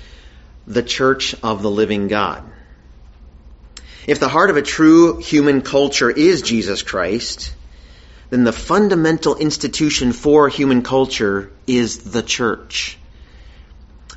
the 0.67 0.83
church 0.83 1.37
of 1.41 1.63
the 1.63 1.71
living 1.71 2.09
God. 2.09 2.43
If 4.09 4.19
the 4.19 4.29
heart 4.29 4.51
of 4.51 4.57
a 4.57 4.63
true 4.63 5.19
human 5.19 5.63
culture 5.63 6.11
is 6.11 6.43
Jesus 6.43 6.83
Christ, 6.83 7.55
then 8.31 8.45
the 8.45 8.53
fundamental 8.53 9.37
institution 9.37 10.13
for 10.13 10.49
human 10.49 10.83
culture 10.83 11.51
is 11.67 12.11
the 12.11 12.23
church. 12.23 12.99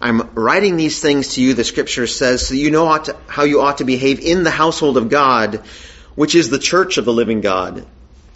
I'm 0.01 0.34
writing 0.34 0.78
these 0.78 1.01
things 1.01 1.34
to 1.34 1.42
you, 1.42 1.54
the 1.54 1.63
scripture 1.63 2.08
says, 2.08 2.48
so 2.48 2.54
you 2.54 2.72
know 2.72 3.04
how 3.28 3.44
you 3.44 3.62
ought 3.62 3.80
to 3.80 3.86
behave 3.86 4.20
in 4.20 4.44
the 4.44 4.51
household 4.51 4.98
of 4.98 5.10
God, 5.10 5.63
which 6.16 6.36
is 6.36 6.50
the 6.50 6.60
church 6.60 6.98
of 6.98 7.06
the 7.06 7.13
living 7.13 7.42
God, 7.42 7.86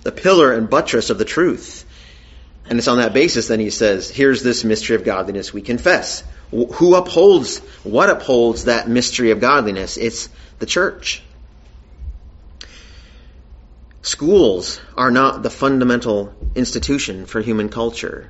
the 0.04 0.12
pillar 0.12 0.54
and 0.54 0.70
buttress 0.70 1.10
of 1.10 1.18
the 1.18 1.26
truth. 1.26 1.86
And 2.70 2.80
it's 2.80 2.88
on 2.88 2.98
that 2.98 3.14
basis 3.14 3.48
then 3.48 3.60
he 3.60 3.70
says, 3.70 4.10
here's 4.10 4.44
this 4.44 4.64
mystery 4.64 4.96
of 4.96 5.04
godliness 5.04 5.54
we 5.54 5.62
confess. 5.62 6.24
Who 6.52 6.96
upholds, 6.96 7.60
what 7.84 8.10
upholds 8.10 8.66
that 8.66 8.88
mystery 8.88 9.32
of 9.32 9.40
godliness? 9.40 9.98
It's 9.98 10.30
the 10.60 10.66
church. 10.66 11.24
Schools 14.04 14.82
are 14.98 15.12
not 15.12 15.44
the 15.44 15.50
fundamental 15.50 16.34
institution 16.56 17.26
for 17.26 17.40
human 17.40 17.70
culture. 17.70 18.30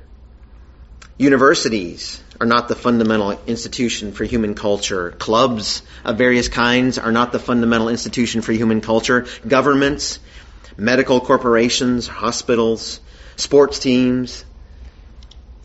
Universities 1.18 2.22
are 2.40 2.46
not 2.46 2.68
the 2.68 2.76
fundamental 2.76 3.32
institution 3.48 4.12
for 4.12 4.24
human 4.24 4.54
culture. 4.54 5.10
Clubs 5.10 5.82
of 6.04 6.16
various 6.16 6.48
kinds 6.48 6.96
are 6.96 7.10
not 7.10 7.32
the 7.32 7.40
fundamental 7.40 7.88
institution 7.88 8.40
for 8.40 8.52
human 8.52 8.82
culture. 8.82 9.26
Governments, 9.48 10.20
medical 10.76 11.20
corporations, 11.20 12.06
hospitals, 12.06 13.00
sports 13.34 13.80
teams, 13.80 14.44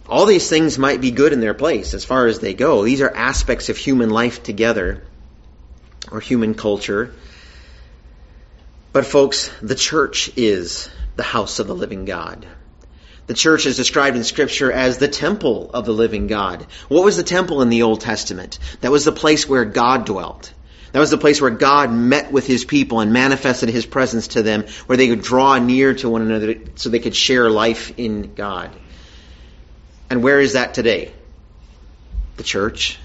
all 0.07 0.25
these 0.25 0.49
things 0.49 0.79
might 0.79 1.01
be 1.01 1.11
good 1.11 1.33
in 1.33 1.39
their 1.39 1.53
place 1.53 1.93
as 1.93 2.03
far 2.03 2.25
as 2.25 2.39
they 2.39 2.55
go. 2.55 2.83
These 2.83 3.01
are 3.01 3.15
aspects 3.15 3.69
of 3.69 3.77
human 3.77 4.09
life 4.09 4.41
together 4.41 5.03
or 6.11 6.19
human 6.19 6.55
culture. 6.55 7.13
But 8.91 9.05
folks, 9.05 9.51
the 9.61 9.75
church 9.75 10.31
is 10.35 10.89
the 11.15 11.23
house 11.23 11.59
of 11.59 11.67
the 11.67 11.75
living 11.75 12.05
God. 12.05 12.45
The 13.27 13.35
church 13.35 13.67
is 13.67 13.77
described 13.77 14.17
in 14.17 14.23
scripture 14.23 14.71
as 14.71 14.97
the 14.97 15.07
temple 15.07 15.69
of 15.71 15.85
the 15.85 15.91
living 15.93 16.25
God. 16.25 16.65
What 16.87 17.03
was 17.03 17.15
the 17.15 17.23
temple 17.23 17.61
in 17.61 17.69
the 17.69 17.83
Old 17.83 18.01
Testament? 18.01 18.57
That 18.81 18.91
was 18.91 19.05
the 19.05 19.11
place 19.11 19.47
where 19.47 19.65
God 19.65 20.05
dwelt. 20.05 20.51
That 20.93 20.99
was 20.99 21.11
the 21.11 21.19
place 21.19 21.39
where 21.39 21.51
God 21.51 21.91
met 21.93 22.31
with 22.31 22.47
his 22.47 22.65
people 22.65 22.99
and 22.99 23.13
manifested 23.13 23.69
his 23.69 23.85
presence 23.85 24.29
to 24.29 24.41
them, 24.41 24.65
where 24.87 24.97
they 24.97 25.07
could 25.07 25.21
draw 25.21 25.59
near 25.59 25.93
to 25.93 26.09
one 26.09 26.23
another 26.23 26.55
so 26.75 26.89
they 26.89 26.97
could 26.97 27.15
share 27.15 27.51
life 27.51 27.93
in 27.97 28.33
God. 28.33 28.71
And 30.09 30.23
where 30.23 30.39
is 30.39 30.53
that 30.53 30.73
today? 30.73 31.13
The 32.37 32.43
church. 32.43 32.97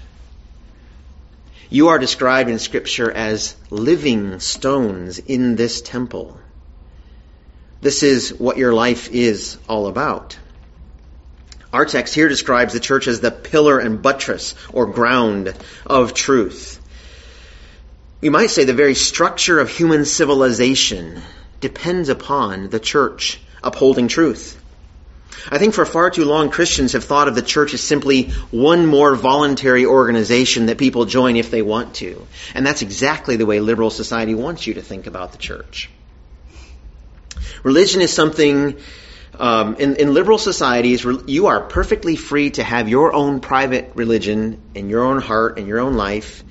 You 1.69 1.87
are 1.87 1.99
described 1.99 2.49
in 2.49 2.59
Scripture 2.59 3.11
as 3.11 3.55
living 3.69 4.39
stones 4.39 5.19
in 5.19 5.55
this 5.55 5.81
temple. 5.81 6.37
This 7.81 8.03
is 8.03 8.33
what 8.33 8.57
your 8.57 8.73
life 8.73 9.09
is 9.11 9.57
all 9.67 9.87
about. 9.87 10.37
Our 11.73 11.85
text 11.85 12.15
here 12.15 12.29
describes 12.29 12.73
the 12.73 12.79
church 12.79 13.07
as 13.07 13.19
the 13.19 13.31
pillar 13.31 13.79
and 13.79 14.01
buttress 14.01 14.55
or 14.71 14.85
ground 14.85 15.53
of 15.85 16.13
truth. 16.13 16.79
We 18.21 18.29
might 18.29 18.49
say 18.49 18.63
the 18.63 18.73
very 18.73 18.95
structure 18.95 19.59
of 19.59 19.69
human 19.69 20.05
civilization 20.05 21.21
depends 21.59 22.09
upon 22.09 22.69
the 22.69 22.79
church 22.79 23.41
upholding 23.61 24.07
truth. 24.07 24.59
I 25.49 25.57
think 25.57 25.73
for 25.73 25.85
far 25.85 26.09
too 26.09 26.25
long, 26.25 26.49
Christians 26.49 26.93
have 26.93 27.03
thought 27.03 27.27
of 27.27 27.35
the 27.35 27.41
church 27.41 27.73
as 27.73 27.81
simply 27.81 28.29
one 28.51 28.87
more 28.87 29.15
voluntary 29.15 29.85
organization 29.85 30.67
that 30.67 30.77
people 30.77 31.05
join 31.05 31.35
if 31.35 31.51
they 31.51 31.61
want 31.61 31.95
to. 31.95 32.25
And 32.53 32.65
that's 32.65 32.81
exactly 32.81 33.35
the 33.35 33.45
way 33.45 33.59
liberal 33.59 33.89
society 33.89 34.33
wants 34.33 34.65
you 34.65 34.75
to 34.75 34.81
think 34.81 35.07
about 35.07 35.31
the 35.31 35.37
church. 35.37 35.89
Religion 37.63 38.01
is 38.01 38.11
something, 38.11 38.77
um, 39.37 39.75
in, 39.75 39.97
in 39.97 40.13
liberal 40.13 40.37
societies, 40.37 41.05
you 41.27 41.47
are 41.47 41.61
perfectly 41.61 42.15
free 42.15 42.51
to 42.51 42.63
have 42.63 42.89
your 42.89 43.13
own 43.13 43.39
private 43.39 43.91
religion 43.95 44.61
in 44.73 44.89
your 44.89 45.03
own 45.03 45.21
heart, 45.21 45.57
in 45.59 45.67
your 45.67 45.79
own 45.79 45.95
life. 45.95 46.43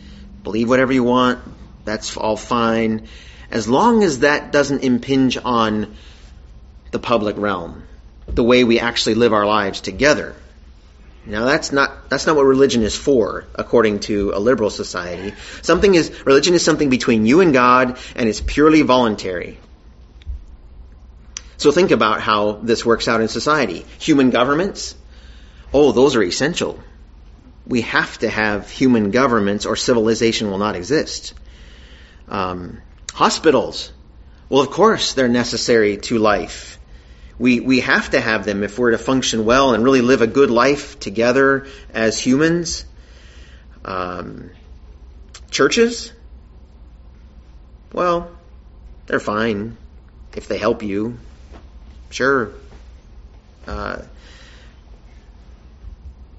Believe 0.43 0.69
whatever 0.69 0.93
you 0.93 1.05
want. 1.05 1.41
That's 1.85 2.17
all 2.17 2.37
fine. 2.37 3.09
As 3.51 3.69
long 3.69 4.03
as 4.03 4.21
that 4.21 4.53
doesn't 4.53 4.83
impinge 4.83 5.37
on 5.37 5.95
the 6.91 6.99
public 6.99 7.37
realm 7.37 7.83
the 8.35 8.45
way 8.45 8.65
we 8.65 8.81
actually 8.81 9.15
live 9.15 9.33
our 9.33 9.47
lives 9.47 9.81
together. 9.81 10.35
Now 11.27 11.47
that's 11.47 11.73
not 11.73 12.11
that's 12.11 12.27
not 12.27 12.37
what 12.37 12.45
religion 12.45 12.83
is 12.83 12.95
for, 12.95 13.47
according 13.55 14.01
to 14.01 14.33
a 14.35 14.39
liberal 14.39 14.71
society. 14.71 15.33
Something 15.63 15.95
is 15.95 16.25
religion 16.27 16.55
is 16.55 16.65
something 16.65 16.91
between 16.91 17.25
you 17.25 17.41
and 17.41 17.53
God, 17.53 17.99
and 18.15 18.29
it's 18.29 18.43
purely 18.43 18.83
voluntary. 18.83 19.59
So 21.57 21.71
think 21.71 21.93
about 21.93 22.21
how 22.21 22.53
this 22.53 22.85
works 22.85 23.09
out 23.09 23.23
in 23.23 23.29
society. 23.29 23.87
Human 24.01 24.31
governments, 24.31 24.95
oh, 25.73 25.93
those 25.93 26.15
are 26.15 26.23
essential. 26.23 26.79
We 27.67 27.81
have 27.83 28.19
to 28.19 28.29
have 28.29 28.69
human 28.69 29.11
governments, 29.11 29.65
or 29.65 29.77
civilization 29.77 30.51
will 30.51 30.59
not 30.59 30.77
exist. 30.77 31.33
Um, 32.29 32.83
hospitals, 33.15 33.93
well, 34.51 34.61
of 34.61 34.71
course, 34.71 35.15
they're 35.15 35.29
necessary 35.29 35.97
to 35.97 36.19
life 36.19 36.79
we, 37.39 37.61
we 37.61 37.81
have 37.81 38.11
to 38.11 38.21
have 38.21 38.45
them 38.45 38.63
if 38.63 38.79
we're 38.79 38.93
to 38.93 38.99
function 38.99 39.45
well 39.45 39.75
and 39.75 39.85
really 39.85 40.03
live 40.03 40.23
a 40.23 40.27
good 40.27 40.51
life 40.51 40.99
together 41.01 41.67
as 41.93 42.19
humans. 42.19 42.85
Um, 43.85 44.51
churches? 45.51 46.13
Well, 47.93 48.31
They're 49.07 49.21
fine 49.21 49.77
if 50.35 50.49
they 50.49 50.59
help 50.59 50.83
you. 50.83 51.19
Sure. 52.11 52.53
Uh, 53.67 54.03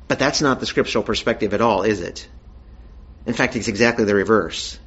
but 0.07 0.19
that's 0.19 0.41
not 0.41 0.59
the 0.59 0.65
scriptural 0.65 1.03
perspective 1.03 1.53
at 1.53 1.61
all, 1.61 1.83
is 1.83 2.01
it? 2.01 2.27
In 3.25 3.33
fact, 3.33 3.55
it's 3.55 3.67
exactly 3.67 4.05
the 4.05 4.15
reverse. 4.15 4.79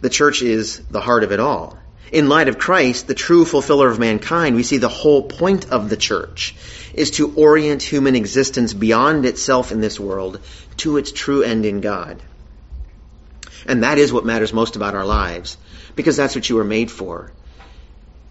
The 0.00 0.10
church 0.10 0.42
is 0.42 0.78
the 0.78 1.00
heart 1.00 1.24
of 1.24 1.32
it 1.32 1.40
all. 1.40 1.78
In 2.12 2.28
light 2.28 2.48
of 2.48 2.58
Christ, 2.58 3.06
the 3.06 3.14
true 3.14 3.44
fulfiller 3.44 3.88
of 3.88 3.98
mankind, 3.98 4.56
we 4.56 4.62
see 4.62 4.78
the 4.78 4.88
whole 4.88 5.22
point 5.22 5.70
of 5.70 5.88
the 5.88 5.96
church 5.96 6.54
is 6.92 7.12
to 7.12 7.34
orient 7.34 7.82
human 7.82 8.14
existence 8.14 8.72
beyond 8.72 9.26
itself 9.26 9.72
in 9.72 9.80
this 9.80 9.98
world 9.98 10.40
to 10.78 10.96
its 10.96 11.10
true 11.10 11.42
end 11.42 11.64
in 11.66 11.80
God. 11.80 12.22
And 13.66 13.82
that 13.82 13.98
is 13.98 14.12
what 14.12 14.26
matters 14.26 14.52
most 14.52 14.76
about 14.76 14.94
our 14.94 15.04
lives, 15.04 15.56
because 15.96 16.16
that's 16.16 16.34
what 16.34 16.48
you 16.48 16.56
were 16.56 16.64
made 16.64 16.90
for. 16.90 17.32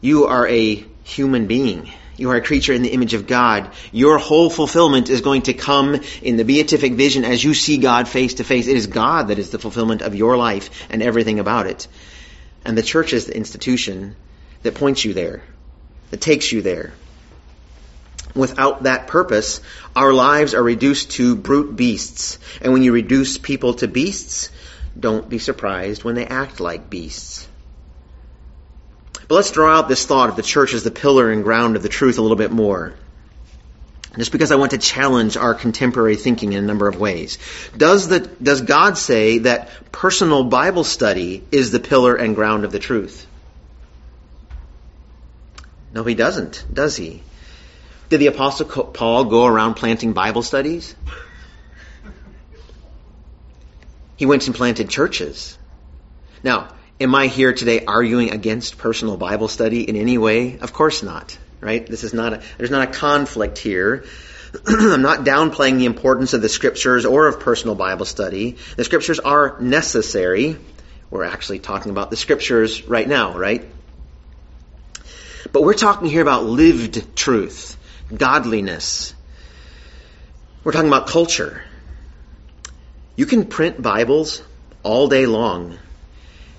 You 0.01 0.25
are 0.25 0.47
a 0.47 0.85
human 1.03 1.47
being. 1.47 1.91
You 2.15 2.29
are 2.29 2.35
a 2.35 2.41
creature 2.41 2.73
in 2.73 2.83
the 2.83 2.93
image 2.93 3.15
of 3.15 3.25
God. 3.25 3.71
Your 3.91 4.19
whole 4.19 4.49
fulfillment 4.49 5.09
is 5.09 5.21
going 5.21 5.43
to 5.43 5.53
come 5.53 5.99
in 6.21 6.37
the 6.37 6.45
beatific 6.45 6.93
vision 6.93 7.25
as 7.25 7.43
you 7.43 7.53
see 7.53 7.77
God 7.77 8.07
face 8.07 8.35
to 8.35 8.43
face. 8.43 8.67
It 8.67 8.77
is 8.77 8.87
God 8.87 9.29
that 9.29 9.39
is 9.39 9.49
the 9.49 9.59
fulfillment 9.59 10.03
of 10.03 10.13
your 10.13 10.37
life 10.37 10.87
and 10.91 11.01
everything 11.01 11.39
about 11.39 11.65
it. 11.65 11.87
And 12.65 12.77
the 12.77 12.83
church 12.83 13.13
is 13.13 13.25
the 13.25 13.35
institution 13.35 14.15
that 14.63 14.75
points 14.75 15.03
you 15.03 15.13
there, 15.13 15.43
that 16.11 16.21
takes 16.21 16.51
you 16.51 16.61
there. 16.61 16.93
Without 18.35 18.83
that 18.83 19.07
purpose, 19.07 19.61
our 19.95 20.13
lives 20.13 20.53
are 20.53 20.63
reduced 20.63 21.11
to 21.11 21.35
brute 21.35 21.75
beasts. 21.75 22.39
And 22.61 22.73
when 22.73 22.81
you 22.81 22.91
reduce 22.91 23.37
people 23.37 23.75
to 23.75 23.87
beasts, 23.87 24.49
don't 24.99 25.29
be 25.29 25.39
surprised 25.39 26.03
when 26.03 26.15
they 26.15 26.25
act 26.25 26.59
like 26.59 26.89
beasts. 26.89 27.47
But 29.27 29.35
let's 29.35 29.51
draw 29.51 29.77
out 29.77 29.87
this 29.87 30.05
thought 30.05 30.29
of 30.29 30.35
the 30.35 30.43
church 30.43 30.73
as 30.73 30.83
the 30.83 30.91
pillar 30.91 31.31
and 31.31 31.43
ground 31.43 31.75
of 31.75 31.83
the 31.83 31.89
truth 31.89 32.17
a 32.17 32.21
little 32.21 32.37
bit 32.37 32.51
more. 32.51 32.93
Just 34.17 34.31
because 34.31 34.51
I 34.51 34.57
want 34.57 34.71
to 34.71 34.77
challenge 34.77 35.37
our 35.37 35.55
contemporary 35.55 36.15
thinking 36.15 36.53
in 36.53 36.63
a 36.63 36.67
number 36.67 36.87
of 36.87 36.99
ways. 36.99 37.39
Does, 37.75 38.07
the, 38.07 38.19
does 38.19 38.61
God 38.61 38.97
say 38.97 39.39
that 39.39 39.69
personal 39.91 40.43
Bible 40.43 40.83
study 40.83 41.43
is 41.51 41.71
the 41.71 41.79
pillar 41.79 42.15
and 42.15 42.35
ground 42.35 42.63
of 42.63 42.71
the 42.71 42.77
truth? 42.77 43.25
No, 45.93 46.03
he 46.03 46.13
doesn't, 46.13 46.63
does 46.71 46.95
he? 46.95 47.23
Did 48.09 48.19
the 48.19 48.27
Apostle 48.27 48.67
Paul 48.67 49.25
go 49.25 49.45
around 49.45 49.75
planting 49.75 50.13
Bible 50.13 50.43
studies? 50.43 50.95
He 54.15 54.27
went 54.27 54.45
and 54.45 54.55
planted 54.55 54.89
churches. 54.89 55.57
Now, 56.43 56.69
am 57.01 57.15
I 57.15 57.27
here 57.27 57.53
today 57.53 57.83
arguing 57.85 58.31
against 58.31 58.77
personal 58.77 59.17
Bible 59.17 59.47
study 59.47 59.87
in 59.89 59.95
any 59.95 60.19
way? 60.19 60.59
Of 60.59 60.71
course 60.71 61.01
not 61.01 61.37
right? 61.63 61.85
This 61.85 62.03
is 62.03 62.13
not 62.13 62.33
a, 62.33 62.41
there's 62.57 62.71
not 62.71 62.89
a 62.89 62.91
conflict 62.91 63.57
here. 63.57 64.05
I'm 64.67 65.01
not 65.01 65.19
downplaying 65.19 65.77
the 65.77 65.85
importance 65.85 66.33
of 66.33 66.41
the 66.41 66.49
scriptures 66.49 67.05
or 67.05 67.27
of 67.27 67.39
personal 67.39 67.75
Bible 67.75 68.05
study. 68.05 68.57
The 68.75 68.83
scriptures 68.83 69.19
are 69.19 69.59
necessary. 69.59 70.57
We're 71.09 71.23
actually 71.23 71.59
talking 71.59 71.91
about 71.91 72.09
the 72.09 72.17
scriptures 72.17 72.83
right 72.87 73.07
now, 73.07 73.37
right? 73.37 73.65
But 75.51 75.63
we're 75.63 75.73
talking 75.73 76.09
here 76.09 76.21
about 76.21 76.45
lived 76.45 77.15
truth, 77.15 77.77
godliness. 78.15 79.13
We're 80.63 80.71
talking 80.71 80.87
about 80.87 81.07
culture. 81.07 81.63
You 83.15 83.25
can 83.25 83.45
print 83.45 83.81
Bibles 83.81 84.41
all 84.81 85.07
day 85.07 85.25
long, 85.25 85.77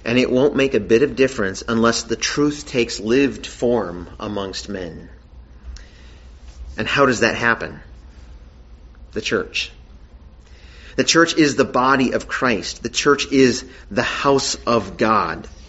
and 0.04 0.18
it 0.18 0.30
won't 0.30 0.54
make 0.54 0.74
a 0.74 0.80
bit 0.80 1.02
of 1.02 1.16
difference 1.16 1.62
unless 1.66 2.02
the 2.02 2.16
truth 2.16 2.66
takes 2.66 3.00
lived 3.00 3.46
form 3.46 4.08
amongst 4.20 4.68
men. 4.68 5.08
And 6.76 6.86
how 6.86 7.06
does 7.06 7.20
that 7.20 7.36
happen? 7.36 7.80
The 9.12 9.20
church. 9.20 9.70
The 10.96 11.04
church 11.04 11.36
is 11.36 11.56
the 11.56 11.64
body 11.64 12.12
of 12.12 12.28
Christ. 12.28 12.82
The 12.82 12.88
church 12.88 13.32
is 13.32 13.64
the 13.90 14.02
house 14.02 14.56
of 14.66 14.96
God. 14.96 15.48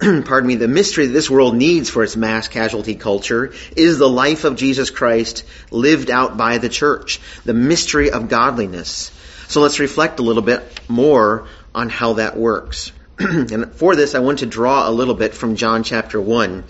Pardon 0.00 0.46
me, 0.46 0.56
the 0.56 0.68
mystery 0.68 1.06
that 1.06 1.12
this 1.12 1.30
world 1.30 1.54
needs 1.54 1.88
for 1.88 2.02
its 2.02 2.16
mass 2.16 2.48
casualty 2.48 2.96
culture 2.96 3.54
is 3.76 3.98
the 3.98 4.08
life 4.08 4.44
of 4.44 4.56
Jesus 4.56 4.90
Christ 4.90 5.44
lived 5.70 6.10
out 6.10 6.36
by 6.36 6.58
the 6.58 6.68
church. 6.68 7.20
The 7.44 7.54
mystery 7.54 8.10
of 8.10 8.28
godliness. 8.28 9.12
So 9.48 9.60
let's 9.60 9.78
reflect 9.78 10.18
a 10.18 10.22
little 10.22 10.42
bit 10.42 10.80
more 10.88 11.46
on 11.76 11.90
how 11.90 12.14
that 12.14 12.36
works. 12.36 12.90
and 13.18 13.72
for 13.74 13.94
this, 13.94 14.14
I 14.14 14.20
want 14.20 14.40
to 14.40 14.46
draw 14.46 14.88
a 14.88 14.90
little 14.90 15.14
bit 15.14 15.34
from 15.34 15.56
John 15.56 15.84
chapter 15.84 16.18
1 16.18 16.64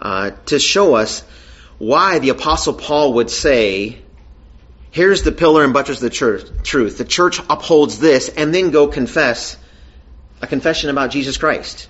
uh, 0.00 0.30
to 0.46 0.58
show 0.60 0.94
us 0.94 1.24
why 1.78 2.20
the 2.20 2.28
Apostle 2.30 2.74
Paul 2.74 3.14
would 3.14 3.28
say, 3.28 3.98
here's 4.92 5.24
the 5.24 5.32
pillar 5.32 5.64
and 5.64 5.74
buttress 5.74 5.98
of 5.98 6.04
the 6.04 6.10
church, 6.10 6.46
truth. 6.62 6.96
The 6.96 7.04
church 7.04 7.40
upholds 7.50 7.98
this, 7.98 8.28
and 8.28 8.54
then 8.54 8.70
go 8.70 8.86
confess 8.86 9.58
a 10.40 10.46
confession 10.46 10.90
about 10.90 11.10
Jesus 11.10 11.36
Christ. 11.36 11.88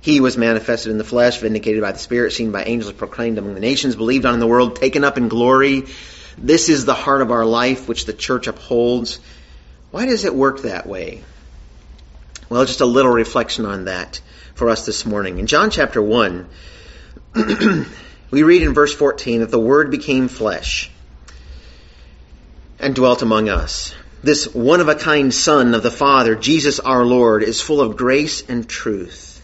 He 0.00 0.20
was 0.20 0.36
manifested 0.36 0.92
in 0.92 0.98
the 0.98 1.04
flesh, 1.04 1.38
vindicated 1.38 1.82
by 1.82 1.90
the 1.90 1.98
Spirit, 1.98 2.32
seen 2.32 2.52
by 2.52 2.62
angels, 2.62 2.92
proclaimed 2.92 3.38
among 3.38 3.54
the 3.54 3.60
nations, 3.60 3.96
believed 3.96 4.24
on 4.24 4.34
in 4.34 4.40
the 4.40 4.46
world, 4.46 4.76
taken 4.76 5.02
up 5.02 5.18
in 5.18 5.26
glory. 5.26 5.86
This 6.38 6.68
is 6.68 6.84
the 6.84 6.94
heart 6.94 7.22
of 7.22 7.32
our 7.32 7.44
life, 7.44 7.88
which 7.88 8.04
the 8.04 8.12
church 8.12 8.46
upholds. 8.46 9.18
Why 9.90 10.06
does 10.06 10.24
it 10.24 10.34
work 10.34 10.62
that 10.62 10.86
way? 10.86 11.24
Well, 12.48 12.64
just 12.64 12.80
a 12.80 12.86
little 12.86 13.10
reflection 13.10 13.66
on 13.66 13.86
that 13.86 14.20
for 14.54 14.70
us 14.70 14.86
this 14.86 15.04
morning. 15.04 15.38
In 15.38 15.48
John 15.48 15.70
chapter 15.70 16.00
1, 16.00 16.48
we 18.30 18.42
read 18.44 18.62
in 18.62 18.72
verse 18.72 18.94
14 18.94 19.40
that 19.40 19.50
the 19.50 19.58
Word 19.58 19.90
became 19.90 20.28
flesh 20.28 20.90
and 22.78 22.94
dwelt 22.94 23.22
among 23.22 23.48
us. 23.48 23.94
This 24.22 24.54
one 24.54 24.80
of 24.80 24.88
a 24.88 24.94
kind 24.94 25.34
Son 25.34 25.74
of 25.74 25.82
the 25.82 25.90
Father, 25.90 26.36
Jesus 26.36 26.78
our 26.78 27.04
Lord, 27.04 27.42
is 27.42 27.60
full 27.60 27.80
of 27.80 27.96
grace 27.96 28.48
and 28.48 28.68
truth. 28.68 29.42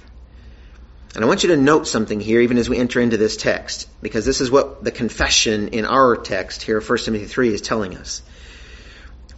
And 1.16 1.24
I 1.24 1.26
want 1.26 1.42
you 1.42 1.50
to 1.50 1.56
note 1.56 1.88
something 1.88 2.20
here, 2.20 2.40
even 2.40 2.56
as 2.56 2.70
we 2.70 2.78
enter 2.78 3.00
into 3.00 3.16
this 3.16 3.36
text, 3.36 3.88
because 4.00 4.24
this 4.24 4.40
is 4.40 4.50
what 4.50 4.82
the 4.82 4.92
confession 4.92 5.68
in 5.68 5.84
our 5.84 6.16
text 6.16 6.62
here, 6.62 6.80
1 6.80 6.98
Timothy 6.98 7.26
3, 7.26 7.52
is 7.52 7.60
telling 7.60 7.96
us 7.96 8.22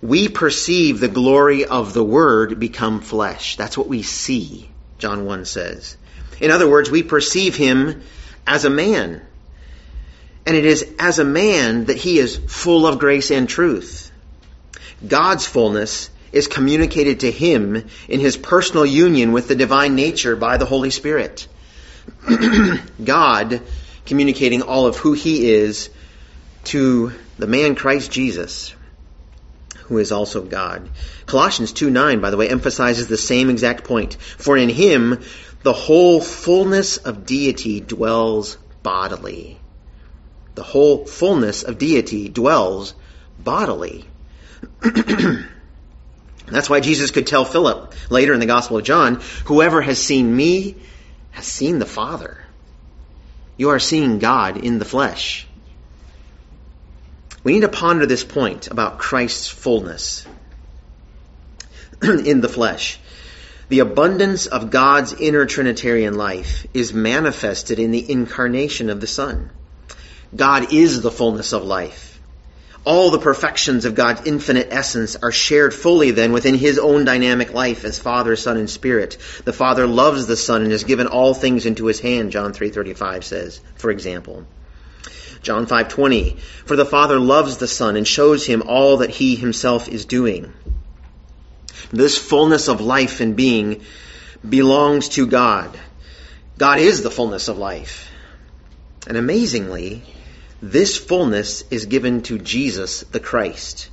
we 0.04 0.28
perceive 0.28 1.00
the 1.00 1.08
glory 1.08 1.64
of 1.64 1.94
the 1.94 2.04
Word 2.04 2.60
become 2.60 3.00
flesh. 3.00 3.56
That's 3.56 3.78
what 3.78 3.88
we 3.88 4.02
see, 4.02 4.68
John 4.98 5.24
1 5.24 5.46
says. 5.46 5.96
In 6.42 6.50
other 6.50 6.68
words, 6.68 6.90
we 6.90 7.02
perceive 7.02 7.56
Him 7.56 8.02
as 8.46 8.66
a 8.66 8.70
man. 8.70 9.22
And 10.44 10.56
it 10.56 10.66
is 10.66 10.84
as 10.98 11.20
a 11.20 11.24
man 11.24 11.86
that 11.86 11.96
He 11.96 12.18
is 12.18 12.36
full 12.36 12.86
of 12.86 12.98
grace 12.98 13.30
and 13.30 13.48
truth. 13.48 14.12
God's 15.08 15.46
fullness 15.46 16.10
is 16.32 16.48
communicated 16.48 17.20
to 17.20 17.30
Him 17.30 17.88
in 18.06 18.20
His 18.20 18.36
personal 18.36 18.84
union 18.84 19.32
with 19.32 19.48
the 19.48 19.56
divine 19.56 19.94
nature 19.94 20.36
by 20.36 20.58
the 20.58 20.66
Holy 20.66 20.90
Spirit. 20.90 21.48
God 23.02 23.62
communicating 24.04 24.60
all 24.60 24.86
of 24.86 24.98
who 24.98 25.14
He 25.14 25.50
is 25.50 25.88
to 26.64 27.12
the 27.38 27.46
man 27.46 27.74
Christ 27.74 28.12
Jesus 28.12 28.74
who 29.84 29.98
is 29.98 30.12
also 30.12 30.42
God. 30.42 30.88
Colossians 31.26 31.72
2 31.72 31.90
9, 31.90 32.20
by 32.20 32.30
the 32.30 32.36
way, 32.36 32.48
emphasizes 32.48 33.06
the 33.06 33.16
same 33.16 33.50
exact 33.50 33.84
point. 33.84 34.14
For 34.14 34.56
in 34.56 34.68
him 34.68 35.22
the 35.62 35.72
whole 35.72 36.20
fullness 36.20 36.96
of 36.98 37.26
deity 37.26 37.80
dwells 37.80 38.58
bodily. 38.82 39.58
The 40.54 40.62
whole 40.62 41.06
fullness 41.06 41.62
of 41.62 41.78
deity 41.78 42.28
dwells 42.28 42.94
bodily. 43.38 44.04
That's 46.46 46.68
why 46.68 46.80
Jesus 46.80 47.10
could 47.10 47.26
tell 47.26 47.44
Philip 47.44 47.94
later 48.10 48.34
in 48.34 48.40
the 48.40 48.46
Gospel 48.46 48.76
of 48.76 48.84
John, 48.84 49.20
whoever 49.46 49.80
has 49.80 49.98
seen 49.98 50.34
me 50.34 50.76
has 51.30 51.46
seen 51.46 51.78
the 51.78 51.86
Father. 51.86 52.44
You 53.56 53.70
are 53.70 53.78
seeing 53.78 54.18
God 54.18 54.56
in 54.56 54.78
the 54.78 54.84
flesh. 54.84 55.46
We 57.44 57.52
need 57.52 57.60
to 57.60 57.68
ponder 57.68 58.06
this 58.06 58.24
point 58.24 58.68
about 58.68 58.98
Christ's 58.98 59.48
fullness 59.48 60.26
in 62.02 62.40
the 62.40 62.48
flesh. 62.48 62.98
The 63.68 63.80
abundance 63.80 64.46
of 64.46 64.70
God's 64.70 65.12
inner 65.12 65.44
Trinitarian 65.44 66.14
life 66.14 66.66
is 66.72 66.94
manifested 66.94 67.78
in 67.78 67.90
the 67.90 68.10
incarnation 68.10 68.88
of 68.88 69.00
the 69.00 69.06
Son. 69.06 69.50
God 70.34 70.72
is 70.72 71.02
the 71.02 71.10
fullness 71.10 71.52
of 71.52 71.64
life. 71.64 72.18
All 72.86 73.10
the 73.10 73.18
perfections 73.18 73.84
of 73.84 73.94
God's 73.94 74.26
infinite 74.26 74.68
essence 74.70 75.16
are 75.16 75.32
shared 75.32 75.74
fully 75.74 76.12
then 76.12 76.32
within 76.32 76.54
His 76.54 76.78
own 76.78 77.04
dynamic 77.04 77.52
life 77.52 77.84
as 77.84 77.98
Father, 77.98 78.36
Son, 78.36 78.56
and 78.56 78.68
Spirit. 78.68 79.18
The 79.44 79.52
Father 79.52 79.86
loves 79.86 80.26
the 80.26 80.36
Son 80.36 80.62
and 80.62 80.72
has 80.72 80.84
given 80.84 81.06
all 81.06 81.34
things 81.34 81.66
into 81.66 81.86
His 81.86 82.00
hand, 82.00 82.32
John 82.32 82.52
3.35 82.52 83.24
says, 83.24 83.60
for 83.76 83.90
example. 83.90 84.46
John 85.44 85.66
5:20 85.66 86.36
For 86.64 86.74
the 86.74 86.86
Father 86.86 87.20
loves 87.20 87.58
the 87.58 87.68
Son 87.68 87.96
and 87.96 88.08
shows 88.08 88.46
him 88.46 88.62
all 88.66 88.96
that 88.98 89.10
he 89.10 89.36
himself 89.36 89.88
is 89.88 90.04
doing. 90.04 90.52
This 91.92 92.18
fullness 92.18 92.68
of 92.68 92.80
life 92.80 93.20
and 93.20 93.36
being 93.36 93.82
belongs 94.48 95.10
to 95.10 95.26
God. 95.26 95.78
God 96.58 96.78
is 96.78 97.02
the 97.02 97.10
fullness 97.10 97.48
of 97.48 97.58
life. 97.58 98.08
And 99.06 99.16
amazingly, 99.16 100.02
this 100.62 100.96
fullness 100.96 101.62
is 101.70 101.86
given 101.86 102.22
to 102.22 102.38
Jesus 102.38 103.04
the 103.12 103.20
Christ. 103.20 103.90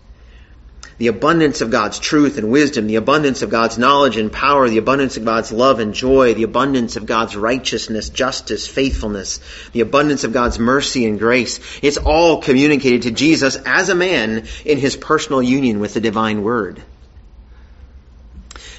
The 1.01 1.07
abundance 1.07 1.61
of 1.61 1.71
God's 1.71 1.97
truth 1.97 2.37
and 2.37 2.51
wisdom, 2.51 2.85
the 2.85 2.97
abundance 2.97 3.41
of 3.41 3.49
God's 3.49 3.79
knowledge 3.79 4.17
and 4.17 4.31
power, 4.31 4.69
the 4.69 4.77
abundance 4.77 5.17
of 5.17 5.25
God's 5.25 5.51
love 5.51 5.79
and 5.79 5.95
joy, 5.95 6.35
the 6.35 6.43
abundance 6.43 6.95
of 6.95 7.07
God's 7.07 7.35
righteousness, 7.35 8.09
justice, 8.09 8.67
faithfulness, 8.67 9.39
the 9.71 9.81
abundance 9.81 10.25
of 10.25 10.31
God's 10.31 10.59
mercy 10.59 11.07
and 11.07 11.17
grace. 11.17 11.59
It's 11.81 11.97
all 11.97 12.43
communicated 12.43 13.01
to 13.01 13.11
Jesus 13.11 13.55
as 13.55 13.89
a 13.89 13.95
man 13.95 14.45
in 14.63 14.77
his 14.77 14.95
personal 14.95 15.41
union 15.41 15.79
with 15.79 15.95
the 15.95 16.01
divine 16.01 16.43
word. 16.43 16.83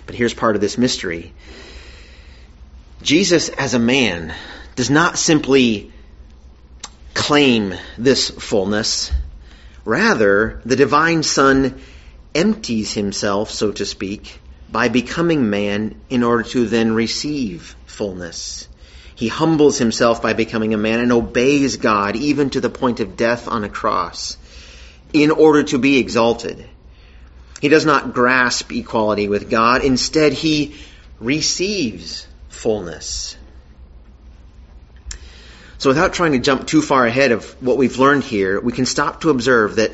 But 0.06 0.14
here's 0.14 0.32
part 0.32 0.54
of 0.54 0.60
this 0.60 0.78
mystery. 0.78 1.32
Jesus 3.02 3.48
as 3.48 3.74
a 3.74 3.80
man 3.80 4.32
does 4.76 4.90
not 4.90 5.18
simply 5.18 5.90
claim 7.14 7.74
this 7.98 8.30
fullness. 8.30 9.10
Rather, 9.84 10.60
the 10.64 10.76
divine 10.76 11.24
Son 11.24 11.80
empties 12.34 12.92
himself, 12.92 13.50
so 13.50 13.72
to 13.72 13.86
speak, 13.86 14.40
by 14.70 14.88
becoming 14.88 15.50
man 15.50 16.00
in 16.08 16.22
order 16.22 16.42
to 16.42 16.66
then 16.66 16.94
receive 16.94 17.76
fullness. 17.86 18.68
He 19.14 19.28
humbles 19.28 19.78
himself 19.78 20.22
by 20.22 20.32
becoming 20.32 20.74
a 20.74 20.78
man 20.78 21.00
and 21.00 21.12
obeys 21.12 21.76
God 21.76 22.16
even 22.16 22.50
to 22.50 22.60
the 22.60 22.70
point 22.70 23.00
of 23.00 23.16
death 23.16 23.46
on 23.48 23.64
a 23.64 23.68
cross 23.68 24.36
in 25.12 25.30
order 25.30 25.62
to 25.64 25.78
be 25.78 25.98
exalted. 25.98 26.64
He 27.60 27.68
does 27.68 27.86
not 27.86 28.14
grasp 28.14 28.72
equality 28.72 29.28
with 29.28 29.50
God. 29.50 29.84
Instead, 29.84 30.32
he 30.32 30.74
receives 31.20 32.26
fullness. 32.48 33.36
So 35.78 35.90
without 35.90 36.14
trying 36.14 36.32
to 36.32 36.38
jump 36.38 36.66
too 36.66 36.82
far 36.82 37.06
ahead 37.06 37.32
of 37.32 37.44
what 37.62 37.76
we've 37.76 37.98
learned 37.98 38.24
here, 38.24 38.60
we 38.60 38.72
can 38.72 38.86
stop 38.86 39.20
to 39.20 39.30
observe 39.30 39.76
that 39.76 39.92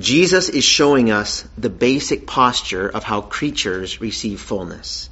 Jesus 0.00 0.48
is 0.48 0.64
showing 0.64 1.10
us 1.10 1.46
the 1.58 1.68
basic 1.68 2.26
posture 2.26 2.88
of 2.88 3.04
how 3.04 3.20
creatures 3.20 4.00
receive 4.00 4.40
fullness. 4.40 5.10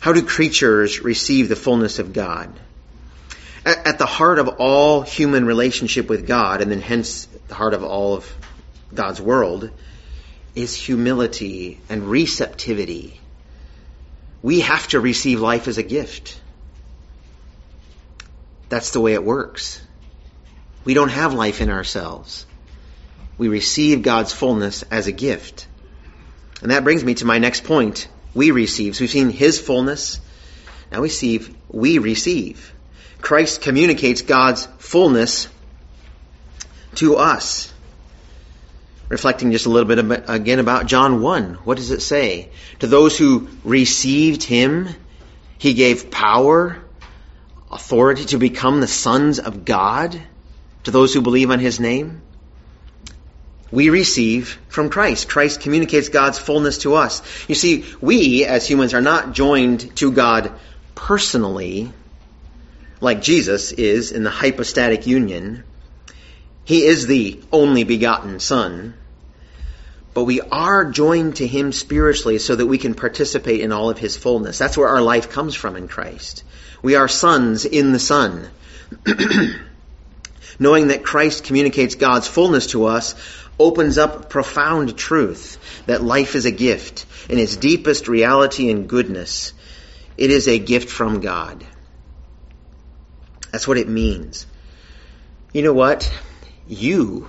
How 0.00 0.12
do 0.12 0.22
creatures 0.22 1.00
receive 1.00 1.48
the 1.48 1.56
fullness 1.56 1.98
of 1.98 2.12
God? 2.12 2.52
At, 3.64 3.98
the 3.98 4.04
heart 4.04 4.38
of 4.38 4.48
all 4.58 5.00
human 5.00 5.46
relationship 5.46 6.10
with 6.10 6.26
God, 6.26 6.60
and 6.60 6.70
then 6.70 6.82
hence 6.82 7.26
the 7.48 7.54
heart 7.54 7.72
of 7.72 7.82
all 7.82 8.14
of 8.14 8.30
God's 8.92 9.22
world, 9.22 9.70
is 10.54 10.74
humility 10.74 11.80
and 11.88 12.10
receptivity. 12.10 13.18
We 14.42 14.60
have 14.60 14.86
to 14.88 15.00
receive 15.00 15.40
life 15.40 15.68
as 15.68 15.78
a 15.78 15.82
gift. 15.82 16.38
That's 18.68 18.90
the 18.90 19.00
way 19.00 19.14
it 19.14 19.24
works. 19.24 19.80
We 20.84 20.92
don't 20.92 21.08
have 21.08 21.32
life 21.32 21.62
in 21.62 21.70
ourselves. 21.70 22.44
We 23.38 23.48
receive 23.48 24.02
God's 24.02 24.32
fullness 24.32 24.82
as 24.84 25.06
a 25.06 25.12
gift. 25.12 25.66
And 26.62 26.70
that 26.70 26.84
brings 26.84 27.04
me 27.04 27.14
to 27.14 27.24
my 27.24 27.38
next 27.38 27.64
point. 27.64 28.08
We 28.34 28.50
receive. 28.50 28.96
So 28.96 29.02
we've 29.02 29.10
seen 29.10 29.30
His 29.30 29.60
fullness. 29.60 30.20
Now 30.90 31.00
we 31.00 31.08
see 31.08 31.40
we 31.68 31.98
receive. 31.98 32.72
Christ 33.20 33.62
communicates 33.62 34.22
God's 34.22 34.66
fullness 34.78 35.48
to 36.96 37.16
us. 37.16 37.72
Reflecting 39.08 39.52
just 39.52 39.66
a 39.66 39.70
little 39.70 39.88
bit 39.88 40.24
again 40.28 40.58
about 40.58 40.86
John 40.86 41.20
1. 41.20 41.54
What 41.64 41.76
does 41.76 41.90
it 41.90 42.00
say? 42.00 42.50
To 42.78 42.86
those 42.86 43.18
who 43.18 43.48
received 43.64 44.42
Him, 44.42 44.88
He 45.58 45.74
gave 45.74 46.10
power 46.10 46.84
authority 47.74 48.24
to 48.26 48.38
become 48.38 48.80
the 48.80 48.86
sons 48.86 49.40
of 49.40 49.64
God 49.64 50.20
to 50.84 50.90
those 50.90 51.12
who 51.12 51.20
believe 51.22 51.50
on 51.50 51.58
his 51.58 51.80
name? 51.80 52.22
We 53.74 53.90
receive 53.90 54.56
from 54.68 54.88
Christ. 54.88 55.28
Christ 55.28 55.60
communicates 55.60 56.08
God's 56.08 56.38
fullness 56.38 56.78
to 56.78 56.94
us. 56.94 57.22
You 57.48 57.56
see, 57.56 57.84
we 58.00 58.44
as 58.44 58.64
humans 58.64 58.94
are 58.94 59.00
not 59.00 59.32
joined 59.32 59.96
to 59.96 60.12
God 60.12 60.52
personally 60.94 61.92
like 63.00 63.20
Jesus 63.20 63.72
is 63.72 64.12
in 64.12 64.22
the 64.22 64.30
hypostatic 64.30 65.08
union. 65.08 65.64
He 66.64 66.84
is 66.84 67.08
the 67.08 67.40
only 67.50 67.82
begotten 67.82 68.38
Son. 68.38 68.94
But 70.14 70.22
we 70.22 70.40
are 70.40 70.84
joined 70.92 71.36
to 71.36 71.46
Him 71.46 71.72
spiritually 71.72 72.38
so 72.38 72.54
that 72.54 72.66
we 72.66 72.78
can 72.78 72.94
participate 72.94 73.60
in 73.60 73.72
all 73.72 73.90
of 73.90 73.98
His 73.98 74.16
fullness. 74.16 74.56
That's 74.56 74.78
where 74.78 74.88
our 74.88 75.02
life 75.02 75.30
comes 75.30 75.56
from 75.56 75.74
in 75.74 75.88
Christ. 75.88 76.44
We 76.80 76.94
are 76.94 77.08
sons 77.08 77.64
in 77.64 77.90
the 77.90 77.98
Son. 77.98 78.48
Knowing 80.60 80.88
that 80.88 81.04
Christ 81.04 81.42
communicates 81.42 81.96
God's 81.96 82.28
fullness 82.28 82.68
to 82.68 82.84
us 82.84 83.16
opens 83.58 83.98
up 83.98 84.30
profound 84.30 84.96
truth 84.96 85.84
that 85.86 86.02
life 86.02 86.34
is 86.34 86.44
a 86.44 86.50
gift 86.50 87.06
in 87.28 87.38
its 87.38 87.56
deepest 87.56 88.08
reality 88.08 88.70
and 88.70 88.88
goodness. 88.88 89.52
It 90.16 90.30
is 90.30 90.48
a 90.48 90.58
gift 90.58 90.90
from 90.90 91.20
God. 91.20 91.64
That's 93.52 93.68
what 93.68 93.78
it 93.78 93.88
means. 93.88 94.46
You 95.52 95.62
know 95.62 95.72
what? 95.72 96.12
You, 96.66 97.28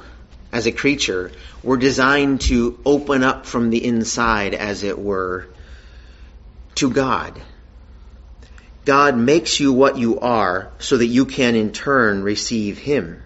as 0.52 0.66
a 0.66 0.72
creature, 0.72 1.32
were 1.62 1.78
designed 1.78 2.42
to 2.42 2.80
open 2.86 3.24
up 3.24 3.46
from 3.46 3.70
the 3.70 3.84
inside, 3.86 4.54
as 4.56 4.84
it 4.84 4.98
were, 4.98 5.48
to 6.76 6.90
God. 6.90 7.40
God 8.86 9.18
makes 9.18 9.60
you 9.60 9.74
what 9.74 9.98
you 9.98 10.20
are 10.20 10.72
so 10.80 10.98
that 10.98 11.08
you 11.08 11.26
can 11.26 11.56
in 11.56 11.72
turn 11.72 12.24
receive 12.24 12.78
Him. 12.78 13.22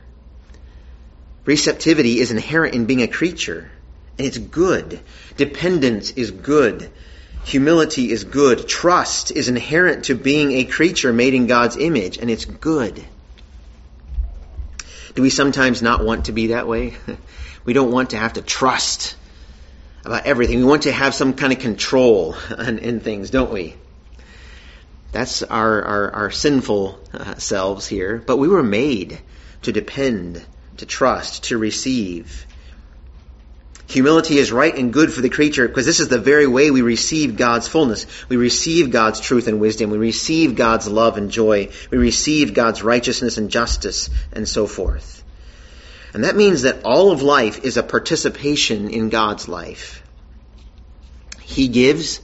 Receptivity 1.49 2.19
is 2.19 2.29
inherent 2.29 2.75
in 2.75 2.85
being 2.85 3.01
a 3.01 3.07
creature, 3.07 3.71
and 4.19 4.27
it's 4.27 4.37
good. 4.37 4.99
Dependence 5.35 6.11
is 6.11 6.29
good. 6.29 6.91
Humility 7.43 8.11
is 8.11 8.23
good. 8.23 8.67
Trust 8.67 9.31
is 9.31 9.49
inherent 9.49 10.05
to 10.05 10.13
being 10.13 10.51
a 10.51 10.65
creature 10.65 11.11
made 11.11 11.33
in 11.33 11.47
God's 11.47 11.75
image, 11.75 12.19
and 12.19 12.29
it's 12.29 12.45
good. 12.45 13.03
Do 15.15 15.23
we 15.23 15.31
sometimes 15.31 15.81
not 15.81 16.05
want 16.05 16.25
to 16.25 16.33
be 16.33 16.47
that 16.47 16.67
way? 16.67 16.93
we 17.65 17.73
don't 17.73 17.91
want 17.91 18.11
to 18.11 18.17
have 18.17 18.33
to 18.33 18.43
trust 18.43 19.15
about 20.05 20.27
everything. 20.27 20.59
We 20.59 20.65
want 20.65 20.83
to 20.83 20.91
have 20.91 21.15
some 21.15 21.33
kind 21.33 21.51
of 21.51 21.57
control 21.57 22.35
in 22.59 22.99
things, 22.99 23.31
don't 23.31 23.51
we? 23.51 23.73
That's 25.13 25.41
our, 25.41 25.81
our, 25.81 26.11
our 26.11 26.29
sinful 26.29 26.99
uh, 27.11 27.35
selves 27.37 27.87
here. 27.87 28.21
But 28.23 28.37
we 28.37 28.47
were 28.47 28.61
made 28.61 29.19
to 29.63 29.71
depend, 29.71 30.45
to 30.79 30.85
trust, 30.85 31.45
to 31.45 31.57
receive. 31.57 32.45
Humility 33.87 34.37
is 34.37 34.51
right 34.51 34.75
and 34.75 34.93
good 34.93 35.11
for 35.11 35.21
the 35.21 35.29
creature 35.29 35.67
because 35.67 35.85
this 35.85 35.99
is 35.99 36.09
the 36.09 36.19
very 36.19 36.45
way 36.45 36.69
we 36.69 36.81
receive 36.81 37.37
God's 37.37 37.67
fullness. 37.67 38.05
We 38.29 38.37
receive 38.37 38.91
God's 38.91 39.19
truth 39.19 39.47
and 39.47 39.59
wisdom. 39.59 39.89
We 39.89 39.97
receive 39.97 40.55
God's 40.55 40.87
love 40.87 41.17
and 41.17 41.31
joy. 41.31 41.69
We 41.89 41.97
receive 41.97 42.53
God's 42.53 42.83
righteousness 42.83 43.37
and 43.37 43.49
justice 43.49 44.09
and 44.31 44.47
so 44.47 44.67
forth. 44.67 45.23
And 46.13 46.23
that 46.23 46.35
means 46.35 46.63
that 46.63 46.83
all 46.83 47.11
of 47.11 47.23
life 47.23 47.63
is 47.63 47.77
a 47.77 47.83
participation 47.83 48.89
in 48.89 49.09
God's 49.09 49.47
life. 49.47 50.03
He 51.41 51.67
gives 51.67 52.21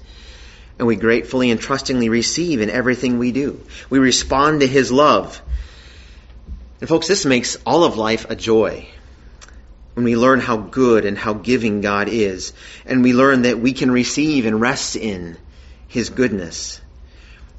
and 0.77 0.87
we 0.87 0.95
gratefully 0.95 1.51
and 1.51 1.59
trustingly 1.59 2.09
receive 2.09 2.61
in 2.61 2.69
everything 2.69 3.17
we 3.17 3.31
do. 3.31 3.61
We 3.89 3.99
respond 3.99 4.59
to 4.59 4.67
His 4.67 4.91
love. 4.91 5.41
And 6.79 6.89
folks, 6.89 7.07
this 7.07 7.25
makes 7.25 7.57
all 7.65 7.83
of 7.83 7.97
life 7.97 8.29
a 8.29 8.35
joy. 8.35 8.87
When 9.93 10.03
we 10.03 10.17
learn 10.17 10.41
how 10.41 10.57
good 10.57 11.05
and 11.05 11.17
how 11.17 11.33
giving 11.33 11.79
God 11.79 12.09
is, 12.09 12.51
and 12.85 13.01
we 13.01 13.13
learn 13.13 13.43
that 13.43 13.59
we 13.59 13.71
can 13.71 13.89
receive 13.91 14.45
and 14.45 14.59
rest 14.59 14.97
in 14.97 15.37
His 15.87 16.09
goodness. 16.09 16.81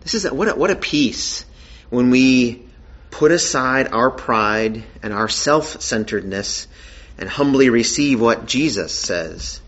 This 0.01 0.15
is 0.15 0.27
a, 0.27 0.35
what 0.35 0.49
a, 0.49 0.55
what 0.55 0.71
a 0.71 0.77
peace 0.77 1.47
when 1.89 2.11
we 2.11 2.63
put 3.11 3.33
aside 3.33 3.89
our 3.89 4.11
pride 4.11 4.85
and 5.03 5.15
our 5.15 5.29
self-centeredness 5.29 6.69
and 7.17 7.29
humbly 7.29 7.71
receive 7.71 8.21
what 8.21 8.45
Jesus 8.45 8.95
says. 8.95 9.63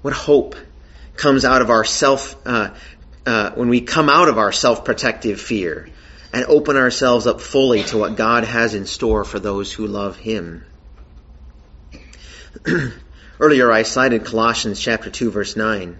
What 0.00 0.14
hope 0.14 0.56
comes 1.16 1.44
out 1.44 1.60
of 1.60 1.68
our 1.68 1.84
self, 1.84 2.34
uh, 2.46 2.70
uh, 3.26 3.50
when 3.50 3.68
we 3.68 3.82
come 3.82 4.08
out 4.08 4.28
of 4.28 4.38
our 4.38 4.52
self-protective 4.52 5.38
fear 5.38 5.90
and 6.32 6.44
open 6.46 6.76
ourselves 6.76 7.26
up 7.26 7.40
fully 7.40 7.82
to 7.84 7.98
what 7.98 8.16
God 8.16 8.44
has 8.44 8.74
in 8.74 8.86
store 8.86 9.24
for 9.24 9.38
those 9.38 9.72
who 9.72 9.86
love 9.86 10.16
Him. 10.16 10.64
Earlier 13.40 13.72
I 13.72 13.82
cited 13.82 14.24
Colossians 14.24 14.80
chapter 14.80 15.10
2 15.10 15.30
verse 15.30 15.56
9. 15.56 15.98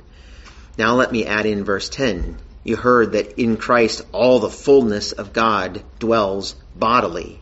Now 0.78 0.94
let 0.94 1.12
me 1.12 1.26
add 1.26 1.44
in 1.44 1.64
verse 1.64 1.88
10. 1.88 2.38
You 2.64 2.76
heard 2.76 3.12
that 3.12 3.40
in 3.40 3.56
Christ 3.56 4.02
all 4.12 4.38
the 4.38 4.48
fullness 4.48 5.12
of 5.12 5.32
God 5.32 5.82
dwells 5.98 6.54
bodily. 6.76 7.40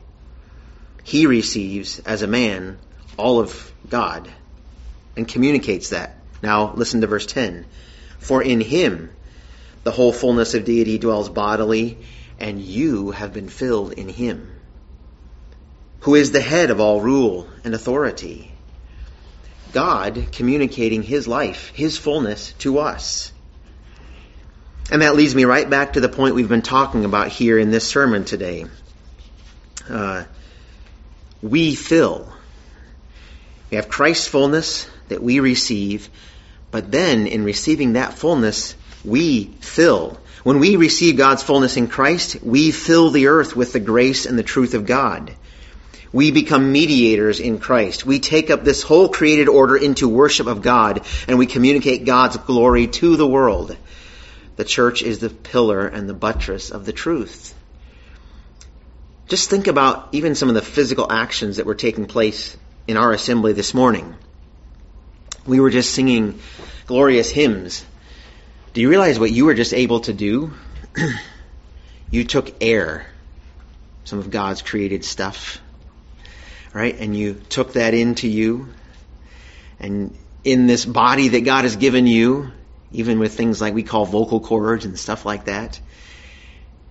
He 1.05 1.27
receives 1.27 1.99
as 2.01 2.23
a 2.23 2.27
man 2.27 2.79
all 3.17 3.39
of 3.39 3.73
God 3.89 4.31
and 5.17 5.29
communicates 5.29 5.91
that 5.91 6.17
now 6.43 6.73
listen 6.75 7.03
to 7.03 7.07
verse 7.07 7.27
10. 7.27 7.67
For 8.19 8.43
in 8.43 8.61
him 8.61 9.11
The 9.83 9.91
whole 9.91 10.13
fullness 10.13 10.55
of 10.55 10.65
deity 10.65 10.99
dwells 10.99 11.31
bodily, 11.31 11.99
and 12.41 12.61
you 12.61 13.11
have 13.11 13.33
been 13.33 13.49
filled 13.49 13.93
in 13.93 14.09
him, 14.09 14.51
who 16.01 16.15
is 16.15 16.33
the 16.33 16.41
head 16.41 16.71
of 16.71 16.81
all 16.81 17.01
rule 17.01 17.47
and 17.63 17.75
authority. 17.75 18.51
God 19.73 20.29
communicating 20.33 21.03
his 21.03 21.29
life, 21.29 21.71
his 21.75 21.99
fullness 21.99 22.53
to 22.55 22.79
us. 22.79 23.31
And 24.91 25.03
that 25.03 25.15
leads 25.15 25.35
me 25.35 25.45
right 25.45 25.69
back 25.69 25.93
to 25.93 26.01
the 26.01 26.09
point 26.09 26.35
we've 26.35 26.49
been 26.49 26.63
talking 26.63 27.05
about 27.05 27.29
here 27.29 27.59
in 27.59 27.71
this 27.71 27.87
sermon 27.87 28.25
today. 28.25 28.67
Uh, 29.89 30.25
we 31.43 31.75
fill. 31.75 32.33
We 33.71 33.77
have 33.77 33.89
Christ's 33.89 34.27
fullness 34.27 34.89
that 35.09 35.23
we 35.23 35.39
receive, 35.39 36.09
but 36.73 36.91
then 36.91 37.29
in 37.29 37.45
receiving 37.45 37.93
that 37.93 38.15
fullness, 38.15 38.75
we 39.05 39.45
fill. 39.61 40.19
When 40.43 40.59
we 40.59 40.77
receive 40.77 41.17
God's 41.17 41.43
fullness 41.43 41.77
in 41.77 41.89
Christ, 41.89 42.43
we 42.43 42.71
fill 42.71 43.11
the 43.11 43.27
earth 43.27 43.55
with 43.55 43.73
the 43.73 43.81
grace 43.81 44.25
and 44.27 44.39
the 44.39 44.43
truth 44.43 44.75
of 44.75 44.87
God. 44.87 45.35
We 46.13 46.31
become 46.31 46.73
mediators 46.73 47.41
in 47.41 47.59
Christ. 47.59 48.05
We 48.05 48.19
take 48.19 48.51
up 48.51 48.65
this 48.65 48.83
whole 48.83 49.09
created 49.09 49.49
order 49.49 49.77
into 49.77 50.09
worship 50.09 50.47
of 50.47 50.63
God 50.63 51.07
and 51.29 51.39
we 51.39 51.47
communicate 51.47 52.05
God's 52.05 52.37
glory 52.37 52.89
to 52.89 53.17
the 53.17 53.27
world. 53.27 53.77
The 54.57 54.65
church 54.65 55.03
is 55.03 55.21
the 55.21 55.31
pillar 55.31 55.87
and 55.87 56.09
the 56.09 56.15
buttress 56.15 56.71
of 56.71 56.85
the 56.85 56.93
truth. 56.93 57.55
Just 59.29 59.49
think 59.49 59.69
about 59.69 60.09
even 60.13 60.35
some 60.35 60.49
of 60.49 60.57
the 60.57 60.63
physical 60.63 61.11
actions 61.13 61.59
that 61.59 61.67
were 61.67 61.77
taking 61.77 62.07
place 62.07 62.57
in 62.89 62.97
our 62.97 63.13
assembly 63.13 63.53
this 63.53 63.75
morning. 63.75 64.17
We 65.47 65.61
were 65.61 65.71
just 65.71 65.95
singing 65.95 66.41
glorious 66.87 67.31
hymns. 67.31 67.85
Do 68.73 68.81
you 68.81 68.89
realize 68.89 69.19
what 69.19 69.33
you 69.33 69.47
were 69.47 69.55
just 69.55 69.75
able 69.75 70.01
to 70.01 70.13
do? 70.13 70.53
you 72.11 72.23
took 72.23 72.55
air, 72.61 73.05
some 74.05 74.21
of 74.21 74.31
God's 74.31 74.63
created 74.63 75.05
stuff, 75.05 75.61
right? 76.73 76.97
And 76.97 77.17
you 77.17 77.35
took 77.35 77.73
that 77.73 77.95
into 77.95 78.29
you. 78.29 78.69
And 79.81 80.17
in 80.45 80.69
this 80.69 80.87
body 80.87 81.29
that 81.29 81.41
God 81.41 81.65
has 81.65 81.75
given 81.75 82.07
you, 82.07 82.53
even 82.93 83.19
with 83.19 83.35
things 83.35 83.61
like 83.61 83.75
we 83.75 83.83
call 83.83 84.05
vocal 84.05 84.39
cords 84.39 84.85
and 84.85 84.97
stuff 84.97 85.27
like 85.27 85.47
that, 85.47 85.81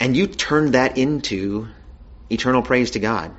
and 0.01 0.17
you 0.17 0.27
turned 0.27 0.73
that 0.73 0.97
into 0.97 1.69
eternal 2.29 2.61
praise 2.61 2.91
to 2.91 2.99
God. 2.99 3.31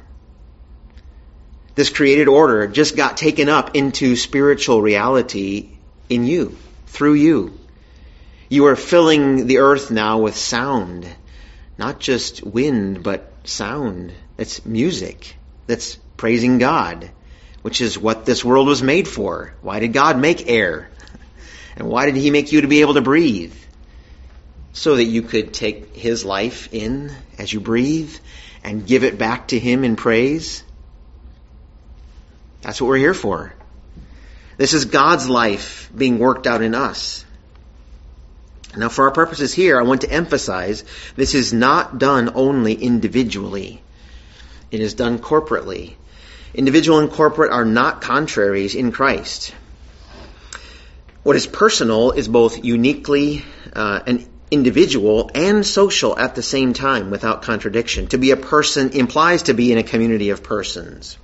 This 1.75 1.91
created 1.91 2.27
order 2.27 2.67
just 2.67 2.97
got 2.97 3.19
taken 3.19 3.51
up 3.51 3.77
into 3.77 4.17
spiritual 4.17 4.81
reality 4.81 5.77
in 6.09 6.25
you, 6.25 6.57
through 6.87 7.15
you. 7.15 7.60
You 8.53 8.67
are 8.67 8.75
filling 8.75 9.47
the 9.47 9.59
earth 9.59 9.93
now 9.93 10.19
with 10.19 10.35
sound, 10.35 11.07
not 11.79 12.01
just 12.01 12.45
wind, 12.45 13.05
but 13.05 13.33
sound. 13.45 14.13
It's 14.37 14.67
music 14.67 15.37
that's 15.69 15.95
praising 16.17 16.59
God, 16.59 17.13
which 17.63 17.81
is 17.81 17.97
what 17.97 18.27
this 18.27 18.45
world 18.45 18.67
was 18.67 18.83
made 18.83 19.07
for. 19.07 19.55
Why 19.63 19.79
did 19.79 19.93
God 19.93 20.19
make 20.19 20.51
air? 20.51 20.91
And 21.77 21.89
why 21.89 22.07
did 22.07 22.17
He 22.17 22.33
make 22.33 22.51
you 22.51 22.63
to 22.63 22.67
be 22.67 22.81
able 22.81 22.95
to 22.95 23.01
breathe? 23.01 23.55
So 24.73 24.97
that 24.97 25.05
you 25.05 25.23
could 25.23 25.55
take 25.55 25.95
His 25.95 26.25
life 26.25 26.71
in 26.73 27.13
as 27.39 27.53
you 27.53 27.61
breathe 27.61 28.13
and 28.65 28.85
give 28.85 29.05
it 29.05 29.17
back 29.17 29.47
to 29.49 29.61
Him 29.61 29.85
in 29.85 29.95
praise. 29.95 30.65
That's 32.63 32.81
what 32.81 32.89
we're 32.89 32.97
here 32.97 33.15
for. 33.15 33.55
This 34.57 34.75
is 34.75 34.87
God's 34.87 35.29
life 35.29 35.89
being 35.97 36.19
worked 36.19 36.49
out 36.49 36.63
in 36.63 36.75
us. 36.75 37.25
Now, 38.77 38.89
for 38.89 39.07
our 39.07 39.11
purposes 39.11 39.53
here, 39.53 39.79
I 39.79 39.83
want 39.83 40.03
to 40.03 40.11
emphasize 40.11 40.85
this 41.17 41.35
is 41.35 41.53
not 41.53 41.99
done 41.99 42.33
only 42.35 42.75
individually. 42.75 43.83
It 44.71 44.81
is 44.81 44.95
done 44.95 45.19
corporately. 45.19 45.95
Individual 46.55 47.01
and 47.01 47.11
corporate 47.11 47.53
are 47.53 47.65
not 47.65 48.01
contraries 48.01 48.75
in 48.75 48.93
Christ. 48.93 49.55
What 51.23 51.37
is 51.37 51.47
personal 51.47 52.13
is 52.13 52.29
both 52.29 52.65
uniquely 52.65 53.45
uh, 53.75 54.01
individual 54.51 55.31
and 55.35 55.67
social 55.67 56.19
at 56.19 56.35
the 56.35 56.43
same 56.43 56.73
time 56.73 57.11
without 57.11 57.43
contradiction. 57.43 58.07
To 58.09 58.19
be 58.19 58.31
a 58.31 58.37
person 58.37 58.91
implies 58.91 59.45
to 59.45 59.55
be 59.55 59.71
in 59.73 59.79
a 59.79 59.83
community 59.83 60.31
of 60.31 60.43
persons. 60.43 61.19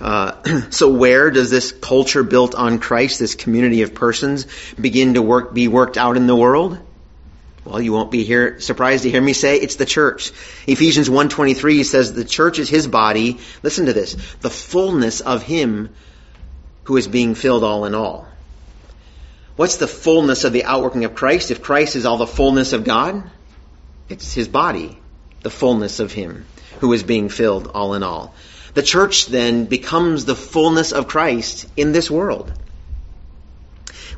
Uh, 0.00 0.70
so 0.70 0.90
where 0.90 1.30
does 1.30 1.50
this 1.50 1.72
culture 1.72 2.22
built 2.22 2.54
on 2.54 2.78
Christ, 2.78 3.18
this 3.18 3.34
community 3.34 3.82
of 3.82 3.94
persons, 3.94 4.46
begin 4.80 5.14
to 5.14 5.22
work, 5.22 5.54
be 5.54 5.68
worked 5.68 5.96
out 5.96 6.16
in 6.16 6.26
the 6.26 6.36
world? 6.36 6.78
Well, 7.64 7.80
you 7.80 7.92
won't 7.92 8.12
be 8.12 8.22
here 8.22 8.60
surprised 8.60 9.02
to 9.02 9.10
hear 9.10 9.20
me 9.20 9.32
say 9.32 9.56
it's 9.56 9.74
the 9.74 9.86
church. 9.86 10.30
Ephesians 10.68 11.08
1.23 11.08 11.84
says 11.84 12.12
the 12.12 12.24
church 12.24 12.60
is 12.60 12.68
his 12.68 12.86
body. 12.86 13.40
Listen 13.62 13.86
to 13.86 13.92
this. 13.92 14.14
The 14.40 14.50
fullness 14.50 15.20
of 15.20 15.42
him 15.42 15.90
who 16.84 16.96
is 16.96 17.08
being 17.08 17.34
filled 17.34 17.64
all 17.64 17.84
in 17.84 17.94
all. 17.94 18.28
What's 19.56 19.76
the 19.76 19.88
fullness 19.88 20.44
of 20.44 20.52
the 20.52 20.64
outworking 20.64 21.04
of 21.04 21.16
Christ? 21.16 21.50
If 21.50 21.62
Christ 21.62 21.96
is 21.96 22.06
all 22.06 22.18
the 22.18 22.26
fullness 22.26 22.72
of 22.72 22.84
God, 22.84 23.28
it's 24.08 24.32
his 24.32 24.46
body, 24.46 24.98
the 25.42 25.50
fullness 25.50 25.98
of 25.98 26.12
him 26.12 26.44
who 26.78 26.92
is 26.92 27.02
being 27.02 27.30
filled 27.30 27.66
all 27.74 27.94
in 27.94 28.04
all. 28.04 28.34
The 28.76 28.82
church 28.82 29.24
then 29.24 29.64
becomes 29.64 30.26
the 30.26 30.34
fullness 30.34 30.92
of 30.92 31.08
Christ 31.08 31.64
in 31.78 31.92
this 31.92 32.10
world. 32.10 32.52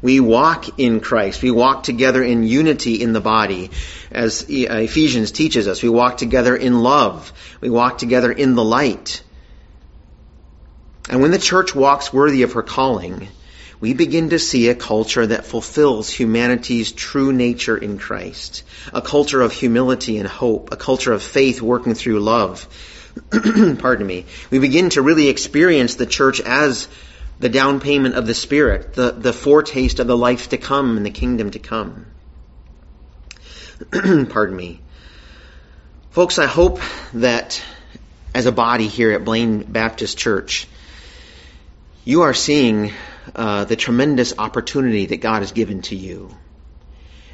We 0.03 0.18
walk 0.18 0.81
in 0.81 0.99
Christ. 0.99 1.42
We 1.42 1.53
walk 1.53 1.85
together 1.85 2.25
in 2.25 2.42
unity 2.42 3.01
in 3.01 3.12
the 3.12 3.21
body. 3.21 3.71
As 4.11 4.42
uh, 4.42 4.83
Ephesians 4.83 5.31
teaches 5.31 5.68
us, 5.68 5.81
we 5.81 5.88
walk 5.88 6.16
together 6.16 6.57
in 6.57 6.83
love. 6.83 7.33
We 7.61 7.71
walk 7.71 7.99
together 7.99 8.33
in 8.33 8.57
the 8.57 8.64
light. 8.64 9.23
And 11.09 11.23
when 11.23 11.31
the 11.31 11.38
church 11.38 11.73
walks 11.73 12.12
worthy 12.12 12.42
of 12.42 12.55
her 12.55 12.64
calling, 12.64 13.29
we 13.79 13.94
begin 13.94 14.31
to 14.31 14.40
see 14.40 14.71
a 14.71 14.75
culture 14.75 15.25
that 15.25 15.47
fulfills 15.47 16.11
humanity's 16.11 16.90
true 16.90 17.33
nature 17.33 17.79
in 17.79 17.97
Christ. 17.97 18.64
A 18.92 19.03
culture 19.03 19.40
of 19.40 19.53
humility 19.53 20.18
and 20.18 20.27
hope. 20.27 20.73
A 20.73 20.77
culture 20.77 21.12
of 21.12 21.23
faith 21.23 21.62
working 21.62 21.94
through 21.94 22.18
love. 22.18 22.66
Pardon 23.78 24.07
me. 24.07 24.26
We 24.50 24.59
begin 24.59 24.90
to 24.90 25.02
really 25.02 25.28
experience 25.28 25.96
the 25.96 26.07
church 26.07 26.40
as 26.40 26.88
the 27.38 27.48
down 27.48 27.81
payment 27.81 28.14
of 28.14 28.26
the 28.26 28.35
Spirit, 28.35 28.94
the, 28.94 29.12
the 29.12 29.33
foretaste 29.33 30.00
of 30.00 30.07
the 30.07 30.16
life 30.16 30.50
to 30.50 30.59
come 30.59 30.96
and 30.96 31.07
the 31.07 31.11
kingdom 31.11 31.50
to 31.52 31.59
come. 31.59 32.07
Pardon 33.92 34.57
me. 34.57 34.81
Folks, 36.11 36.38
I 36.38 36.46
hope 36.46 36.81
that 37.14 37.62
as 38.35 38.46
a 38.46 38.52
body 38.52 38.88
here 38.88 39.12
at 39.12 39.24
Blaine 39.24 39.62
Baptist 39.62 40.18
Church, 40.18 40.66
you 42.04 42.22
are 42.22 42.35
seeing 42.35 42.92
uh, 43.35 43.64
the 43.64 43.76
tremendous 43.76 44.35
opportunity 44.38 45.07
that 45.07 45.18
God 45.18 45.40
has 45.42 45.52
given 45.52 45.83
to 45.83 45.96
you. 45.96 46.35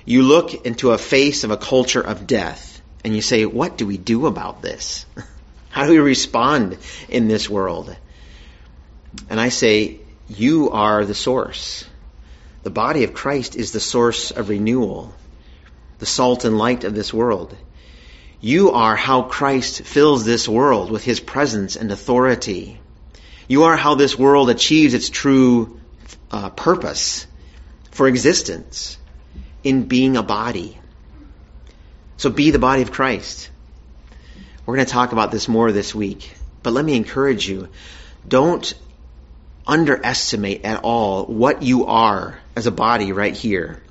You 0.04 0.22
look 0.22 0.66
into 0.66 0.90
a 0.90 0.98
face 0.98 1.44
of 1.44 1.50
a 1.50 1.56
culture 1.56 2.00
of 2.02 2.26
death 2.26 2.82
and 3.04 3.14
you 3.14 3.22
say, 3.22 3.46
what 3.46 3.78
do 3.78 3.86
we 3.86 3.96
do 3.96 4.26
about 4.26 4.60
this? 4.60 5.06
How 5.74 5.86
do 5.86 5.90
we 5.90 5.98
respond 5.98 6.78
in 7.08 7.26
this 7.26 7.50
world? 7.50 7.96
And 9.28 9.40
I 9.40 9.48
say, 9.48 9.98
you 10.28 10.70
are 10.70 11.04
the 11.04 11.16
source. 11.16 11.84
The 12.62 12.70
body 12.70 13.02
of 13.02 13.12
Christ 13.12 13.56
is 13.56 13.72
the 13.72 13.80
source 13.80 14.30
of 14.30 14.50
renewal, 14.50 15.12
the 15.98 16.06
salt 16.06 16.44
and 16.44 16.56
light 16.58 16.84
of 16.84 16.94
this 16.94 17.12
world. 17.12 17.56
You 18.40 18.70
are 18.70 18.94
how 18.94 19.22
Christ 19.22 19.82
fills 19.82 20.24
this 20.24 20.48
world 20.48 20.92
with 20.92 21.02
his 21.02 21.18
presence 21.18 21.74
and 21.74 21.90
authority. 21.90 22.78
You 23.48 23.64
are 23.64 23.76
how 23.76 23.96
this 23.96 24.16
world 24.16 24.50
achieves 24.50 24.94
its 24.94 25.10
true 25.10 25.80
uh, 26.30 26.50
purpose 26.50 27.26
for 27.90 28.06
existence 28.06 28.96
in 29.64 29.88
being 29.88 30.16
a 30.16 30.22
body. 30.22 30.78
So 32.16 32.30
be 32.30 32.52
the 32.52 32.60
body 32.60 32.82
of 32.82 32.92
Christ. 32.92 33.50
We're 34.66 34.76
going 34.76 34.86
to 34.86 34.92
talk 34.92 35.12
about 35.12 35.30
this 35.30 35.46
more 35.46 35.72
this 35.72 35.94
week, 35.94 36.34
but 36.62 36.72
let 36.72 36.84
me 36.84 36.96
encourage 36.96 37.46
you. 37.46 37.68
Don't 38.26 38.72
underestimate 39.66 40.64
at 40.64 40.82
all 40.82 41.24
what 41.26 41.62
you 41.62 41.86
are 41.86 42.38
as 42.56 42.66
a 42.66 42.70
body 42.70 43.12
right 43.12 43.34
here. 43.34 43.82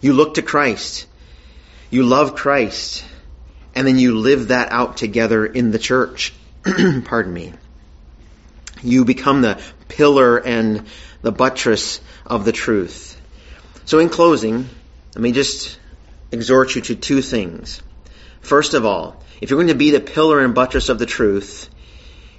You 0.00 0.12
look 0.12 0.34
to 0.34 0.42
Christ. 0.42 1.06
You 1.90 2.04
love 2.04 2.36
Christ. 2.36 3.04
And 3.74 3.86
then 3.86 3.98
you 3.98 4.18
live 4.18 4.48
that 4.48 4.70
out 4.70 4.96
together 4.96 5.44
in 5.46 5.70
the 5.70 5.78
church. 5.78 6.32
Pardon 7.04 7.32
me. 7.32 7.52
You 8.82 9.04
become 9.04 9.42
the 9.42 9.60
pillar 9.88 10.38
and 10.38 10.86
the 11.22 11.32
buttress 11.32 12.00
of 12.26 12.44
the 12.44 12.52
truth. 12.52 13.20
So 13.86 13.98
in 13.98 14.08
closing, 14.08 14.68
let 15.14 15.22
me 15.22 15.32
just 15.32 15.78
exhort 16.30 16.74
you 16.74 16.82
to 16.82 16.94
two 16.94 17.22
things. 17.22 17.82
First 18.42 18.74
of 18.74 18.84
all, 18.84 19.22
if 19.40 19.50
you're 19.50 19.58
going 19.58 19.68
to 19.68 19.74
be 19.74 19.92
the 19.92 20.00
pillar 20.00 20.40
and 20.40 20.54
buttress 20.54 20.88
of 20.88 20.98
the 20.98 21.06
truth, 21.06 21.70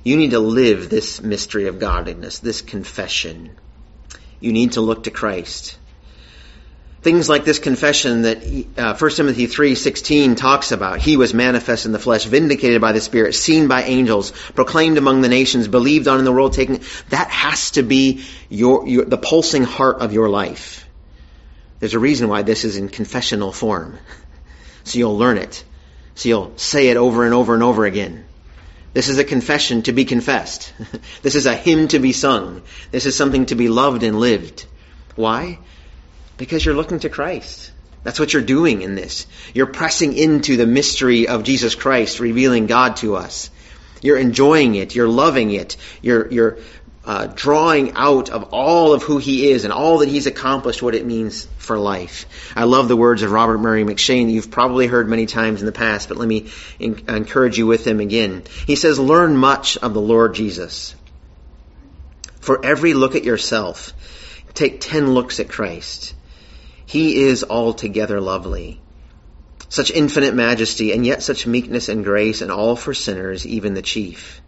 you 0.03 0.17
need 0.17 0.31
to 0.31 0.39
live 0.39 0.89
this 0.89 1.21
mystery 1.21 1.67
of 1.67 1.79
godliness, 1.79 2.39
this 2.39 2.61
confession. 2.61 3.51
You 4.39 4.51
need 4.51 4.73
to 4.73 4.81
look 4.81 5.05
to 5.05 5.11
Christ. 5.11 5.77
Things 7.01 7.27
like 7.27 7.43
this 7.43 7.59
confession 7.59 8.21
that 8.21 8.37
uh, 8.77 8.95
1 8.95 9.11
Timothy 9.11 9.47
3:16 9.47 10.37
talks 10.37 10.71
about. 10.71 10.99
He 10.99 11.17
was 11.17 11.33
manifest 11.33 11.85
in 11.85 11.91
the 11.91 11.99
flesh, 11.99 12.25
vindicated 12.25 12.79
by 12.79 12.93
the 12.93 13.01
Spirit, 13.01 13.35
seen 13.35 13.67
by 13.67 13.83
angels, 13.83 14.31
proclaimed 14.55 14.97
among 14.97 15.21
the 15.21 15.27
nations, 15.27 15.67
believed 15.67 16.07
on 16.07 16.19
in 16.19 16.25
the 16.25 16.31
world, 16.31 16.53
taken. 16.53 16.79
That 17.09 17.29
has 17.29 17.71
to 17.71 17.83
be 17.83 18.23
your, 18.49 18.87
your 18.87 19.05
the 19.05 19.17
pulsing 19.17 19.63
heart 19.63 19.99
of 19.99 20.13
your 20.13 20.29
life. 20.29 20.87
There's 21.79 21.93
a 21.93 21.99
reason 21.99 22.29
why 22.29 22.43
this 22.43 22.63
is 22.63 22.77
in 22.77 22.89
confessional 22.89 23.51
form. 23.51 23.97
So 24.85 24.99
you'll 24.99 25.17
learn 25.17 25.37
it. 25.37 25.63
So 26.15 26.29
you'll 26.29 26.57
say 26.57 26.89
it 26.89 26.97
over 26.97 27.25
and 27.25 27.33
over 27.33 27.53
and 27.53 27.63
over 27.63 27.85
again. 27.85 28.25
This 28.93 29.09
is 29.09 29.17
a 29.17 29.23
confession 29.23 29.81
to 29.83 29.93
be 29.93 30.05
confessed. 30.05 30.71
this 31.23 31.35
is 31.35 31.45
a 31.47 31.55
hymn 31.55 31.87
to 31.89 31.99
be 31.99 32.13
sung. 32.13 32.61
This 32.91 33.05
is 33.05 33.15
something 33.15 33.47
to 33.47 33.55
be 33.55 33.67
loved 33.67 34.03
and 34.03 34.19
lived. 34.19 34.65
Why? 35.15 35.59
Because 36.37 36.63
you're 36.63 36.75
looking 36.75 36.99
to 36.99 37.09
Christ. 37.09 37.71
That's 38.03 38.19
what 38.19 38.33
you're 38.33 38.43
doing 38.43 38.81
in 38.81 38.95
this. 38.95 39.25
You're 39.53 39.67
pressing 39.67 40.15
into 40.15 40.57
the 40.57 40.67
mystery 40.67 41.27
of 41.27 41.43
Jesus 41.43 41.73
Christ, 41.73 42.19
revealing 42.19 42.67
God 42.67 42.97
to 42.97 43.15
us. 43.15 43.49
You're 44.01 44.17
enjoying 44.17 44.75
it. 44.75 44.93
You're 44.93 45.07
loving 45.07 45.51
it. 45.51 45.77
You're, 46.01 46.29
you're 46.31 46.57
uh, 47.05 47.27
drawing 47.27 47.91
out 47.93 48.29
of 48.29 48.53
all 48.53 48.93
of 48.93 49.03
who 49.03 49.17
he 49.17 49.51
is 49.51 49.65
and 49.65 49.73
all 49.73 49.97
that 49.99 50.09
he's 50.09 50.25
accomplished, 50.25 50.81
what 50.81 50.95
it 50.95 51.05
means 51.05 51.47
for 51.57 51.77
life. 51.77 52.25
I 52.55 52.63
love 52.63 52.87
the 52.87 52.95
words 52.95 53.23
of 53.23 53.31
Robert 53.31 53.57
Murray 53.57 53.83
M'Cheyne 53.83 54.27
that 54.27 54.31
you've 54.31 54.51
probably 54.51 54.87
heard 54.87 55.09
many 55.09 55.25
times 55.25 55.59
in 55.61 55.65
the 55.65 55.73
past, 55.73 56.07
but 56.07 56.17
let 56.17 56.27
me 56.27 56.49
in- 56.79 57.03
encourage 57.09 57.57
you 57.57 57.67
with 57.67 57.85
him 57.85 57.99
again. 57.99 58.43
He 58.65 58.75
says, 58.77 58.99
learn 58.99 59.35
much 59.35 59.77
of 59.77 59.93
the 59.93 60.01
Lord 60.01 60.33
Jesus. 60.35 60.95
For 62.39 62.65
every 62.65 62.93
look 62.93 63.15
at 63.15 63.23
yourself, 63.23 63.93
take 64.53 64.79
ten 64.79 65.13
looks 65.13 65.39
at 65.39 65.49
Christ. 65.49 66.13
He 66.85 67.23
is 67.23 67.43
altogether 67.43 68.21
lovely. 68.21 68.79
Such 69.67 69.89
infinite 69.89 70.35
majesty 70.35 70.91
and 70.93 71.05
yet 71.05 71.23
such 71.23 71.47
meekness 71.47 71.89
and 71.89 72.03
grace 72.03 72.41
and 72.41 72.51
all 72.51 72.75
for 72.75 72.93
sinners, 72.93 73.47
even 73.47 73.73
the 73.73 73.81
chief. 73.81 74.42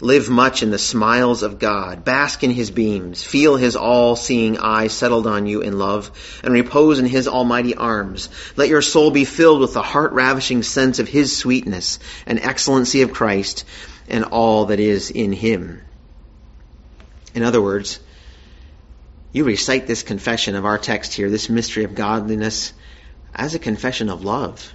Live 0.00 0.28
much 0.28 0.62
in 0.62 0.70
the 0.70 0.78
smiles 0.78 1.42
of 1.42 1.58
God. 1.58 2.04
Bask 2.04 2.44
in 2.44 2.50
His 2.50 2.70
beams. 2.70 3.24
Feel 3.24 3.56
His 3.56 3.76
all-seeing 3.76 4.58
eye 4.58 4.88
settled 4.88 5.26
on 5.26 5.46
you 5.46 5.62
in 5.62 5.78
love 5.78 6.10
and 6.44 6.52
repose 6.52 6.98
in 6.98 7.06
His 7.06 7.26
almighty 7.26 7.74
arms. 7.74 8.28
Let 8.56 8.68
your 8.68 8.82
soul 8.82 9.10
be 9.10 9.24
filled 9.24 9.60
with 9.60 9.72
the 9.72 9.82
heart-ravishing 9.82 10.62
sense 10.64 10.98
of 10.98 11.08
His 11.08 11.34
sweetness 11.34 11.98
and 12.26 12.38
excellency 12.38 13.00
of 13.02 13.14
Christ 13.14 13.64
and 14.06 14.24
all 14.24 14.66
that 14.66 14.80
is 14.80 15.10
in 15.10 15.32
Him. 15.32 15.80
In 17.34 17.42
other 17.42 17.62
words, 17.62 17.98
you 19.32 19.44
recite 19.44 19.86
this 19.86 20.02
confession 20.02 20.56
of 20.56 20.66
our 20.66 20.78
text 20.78 21.14
here, 21.14 21.30
this 21.30 21.48
mystery 21.48 21.84
of 21.84 21.94
godliness, 21.94 22.74
as 23.34 23.54
a 23.54 23.58
confession 23.58 24.10
of 24.10 24.24
love. 24.24 24.74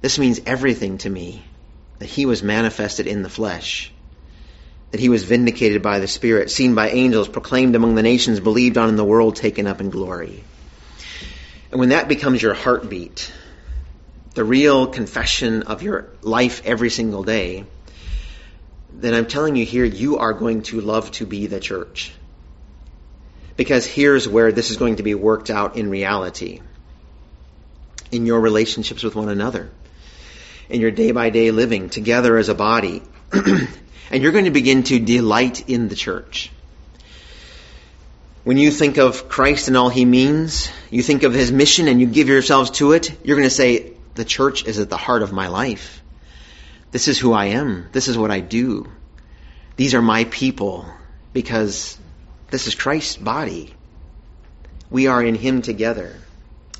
This 0.00 0.18
means 0.18 0.40
everything 0.44 0.98
to 0.98 1.10
me 1.10 1.44
that 1.98 2.08
he 2.08 2.26
was 2.26 2.42
manifested 2.42 3.06
in 3.06 3.22
the 3.22 3.28
flesh, 3.28 3.92
that 4.90 5.00
he 5.00 5.08
was 5.08 5.24
vindicated 5.24 5.82
by 5.82 5.98
the 5.98 6.08
Spirit, 6.08 6.50
seen 6.50 6.74
by 6.74 6.90
angels, 6.90 7.28
proclaimed 7.28 7.74
among 7.74 7.94
the 7.94 8.02
nations, 8.02 8.40
believed 8.40 8.78
on 8.78 8.88
in 8.88 8.96
the 8.96 9.04
world, 9.04 9.36
taken 9.36 9.66
up 9.66 9.80
in 9.80 9.90
glory. 9.90 10.44
And 11.70 11.80
when 11.80 11.90
that 11.90 12.08
becomes 12.08 12.42
your 12.42 12.54
heartbeat, 12.54 13.32
the 14.34 14.44
real 14.44 14.86
confession 14.86 15.62
of 15.62 15.82
your 15.82 16.08
life 16.22 16.62
every 16.64 16.90
single 16.90 17.22
day, 17.22 17.64
then 18.92 19.14
I'm 19.14 19.26
telling 19.26 19.56
you 19.56 19.64
here, 19.64 19.84
you 19.84 20.18
are 20.18 20.32
going 20.32 20.62
to 20.64 20.80
love 20.80 21.10
to 21.12 21.26
be 21.26 21.46
the 21.46 21.60
church. 21.60 22.12
Because 23.56 23.86
here's 23.86 24.28
where 24.28 24.52
this 24.52 24.70
is 24.70 24.76
going 24.76 24.96
to 24.96 25.02
be 25.02 25.14
worked 25.14 25.50
out 25.50 25.76
in 25.76 25.90
reality 25.90 26.60
in 28.10 28.26
your 28.26 28.40
relationships 28.40 29.02
with 29.02 29.14
one 29.14 29.30
another, 29.30 29.70
in 30.72 30.80
your 30.80 30.90
day 30.90 31.12
by 31.12 31.30
day 31.30 31.50
living 31.50 31.90
together 31.90 32.36
as 32.38 32.48
a 32.48 32.54
body. 32.54 33.02
and 33.32 34.22
you're 34.22 34.32
going 34.32 34.46
to 34.46 34.50
begin 34.50 34.82
to 34.84 34.98
delight 34.98 35.68
in 35.68 35.88
the 35.88 35.94
church. 35.94 36.50
When 38.44 38.56
you 38.56 38.70
think 38.70 38.96
of 38.96 39.28
Christ 39.28 39.68
and 39.68 39.76
all 39.76 39.90
he 39.90 40.04
means, 40.04 40.70
you 40.90 41.02
think 41.02 41.22
of 41.22 41.34
his 41.34 41.52
mission 41.52 41.88
and 41.88 42.00
you 42.00 42.06
give 42.06 42.28
yourselves 42.28 42.70
to 42.72 42.92
it, 42.92 43.24
you're 43.24 43.36
going 43.36 43.48
to 43.48 43.54
say, 43.54 43.92
the 44.14 44.24
church 44.24 44.64
is 44.66 44.78
at 44.78 44.90
the 44.90 44.96
heart 44.96 45.22
of 45.22 45.32
my 45.32 45.48
life. 45.48 46.02
This 46.90 47.06
is 47.06 47.18
who 47.18 47.32
I 47.32 47.46
am. 47.46 47.88
This 47.92 48.08
is 48.08 48.18
what 48.18 48.30
I 48.30 48.40
do. 48.40 48.90
These 49.76 49.94
are 49.94 50.02
my 50.02 50.24
people 50.24 50.86
because 51.32 51.98
this 52.50 52.66
is 52.66 52.74
Christ's 52.74 53.16
body. 53.16 53.74
We 54.90 55.06
are 55.06 55.22
in 55.22 55.34
Him 55.34 55.62
together. 55.62 56.16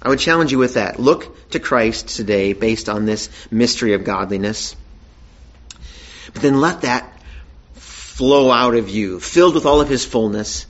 I 0.03 0.09
would 0.09 0.19
challenge 0.19 0.51
you 0.51 0.59
with 0.59 0.75
that. 0.75 0.99
Look 0.99 1.51
to 1.51 1.61
Christ 1.61 2.09
today 2.09 2.53
based 2.53 2.88
on 2.88 3.07
this 3.07 3.31
mystery 3.51 3.95
of 3.95 4.05
godliness. 4.05 4.75
But 6.33 6.43
then 6.43 6.61
let 6.61 6.83
that 6.83 7.09
flow 7.75 8.51
out 8.51 8.75
of 8.75 8.88
you, 8.88 9.21
filled 9.21 9.55
with 9.55 9.65
all 9.65 9.81
of 9.81 9.88
His 9.88 10.05
fullness. 10.05 10.67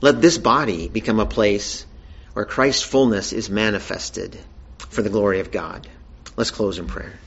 Let 0.00 0.20
this 0.20 0.38
body 0.38 0.88
become 0.88 1.18
a 1.18 1.26
place 1.26 1.86
where 2.34 2.44
Christ's 2.44 2.82
fullness 2.82 3.32
is 3.32 3.48
manifested 3.48 4.38
for 4.78 5.02
the 5.02 5.10
glory 5.10 5.40
of 5.40 5.50
God. 5.50 5.88
Let's 6.36 6.50
close 6.50 6.78
in 6.78 6.86
prayer. 6.86 7.18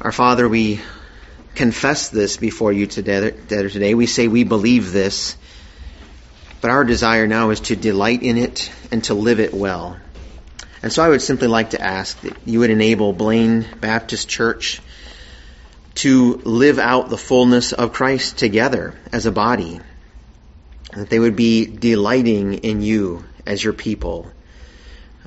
Our 0.00 0.12
Father, 0.12 0.48
we 0.48 0.80
confess 1.54 2.08
this 2.08 2.36
before 2.38 2.72
you 2.72 2.86
today. 2.86 3.94
We 3.94 4.06
say 4.06 4.28
we 4.28 4.44
believe 4.44 4.92
this 4.92 5.36
but 6.60 6.70
our 6.70 6.84
desire 6.84 7.26
now 7.26 7.50
is 7.50 7.60
to 7.60 7.76
delight 7.76 8.22
in 8.22 8.36
it 8.36 8.70
and 8.90 9.02
to 9.04 9.14
live 9.14 9.40
it 9.40 9.54
well. 9.54 9.96
And 10.82 10.92
so 10.92 11.02
I 11.02 11.08
would 11.08 11.20
simply 11.20 11.48
like 11.48 11.70
to 11.70 11.80
ask 11.80 12.18
that 12.22 12.36
you 12.46 12.60
would 12.60 12.70
enable 12.70 13.12
Blaine 13.12 13.66
Baptist 13.80 14.28
Church 14.28 14.80
to 15.96 16.36
live 16.44 16.78
out 16.78 17.10
the 17.10 17.18
fullness 17.18 17.72
of 17.72 17.92
Christ 17.92 18.38
together 18.38 18.94
as 19.12 19.26
a 19.26 19.32
body. 19.32 19.80
That 20.94 21.10
they 21.10 21.18
would 21.18 21.36
be 21.36 21.66
delighting 21.66 22.54
in 22.54 22.80
you 22.80 23.24
as 23.46 23.62
your 23.62 23.74
people, 23.74 24.30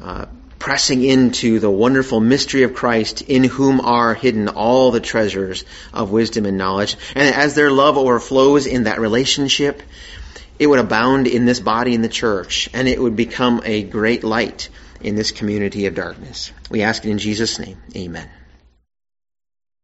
uh, 0.01 0.25
pressing 0.57 1.03
into 1.03 1.59
the 1.59 1.69
wonderful 1.69 2.19
mystery 2.19 2.63
of 2.63 2.73
Christ 2.73 3.21
in 3.21 3.43
whom 3.43 3.79
are 3.79 4.15
hidden 4.15 4.47
all 4.47 4.91
the 4.91 4.99
treasures 4.99 5.65
of 5.93 6.11
wisdom 6.11 6.45
and 6.45 6.57
knowledge. 6.57 6.97
And 7.15 7.33
as 7.35 7.53
their 7.53 7.69
love 7.69 7.97
overflows 7.97 8.65
in 8.65 8.85
that 8.85 8.99
relationship, 8.99 9.83
it 10.57 10.67
would 10.67 10.79
abound 10.79 11.27
in 11.27 11.45
this 11.45 11.59
body 11.59 11.93
in 11.93 12.01
the 12.01 12.09
church, 12.09 12.69
and 12.73 12.87
it 12.87 12.99
would 12.99 13.15
become 13.15 13.61
a 13.63 13.83
great 13.83 14.23
light 14.23 14.69
in 15.03 15.15
this 15.15 15.31
community 15.31 15.85
of 15.85 15.95
darkness. 15.95 16.51
We 16.69 16.81
ask 16.81 17.05
it 17.05 17.09
in 17.09 17.17
Jesus' 17.17 17.59
name. 17.59 17.77
Amen. 17.95 18.29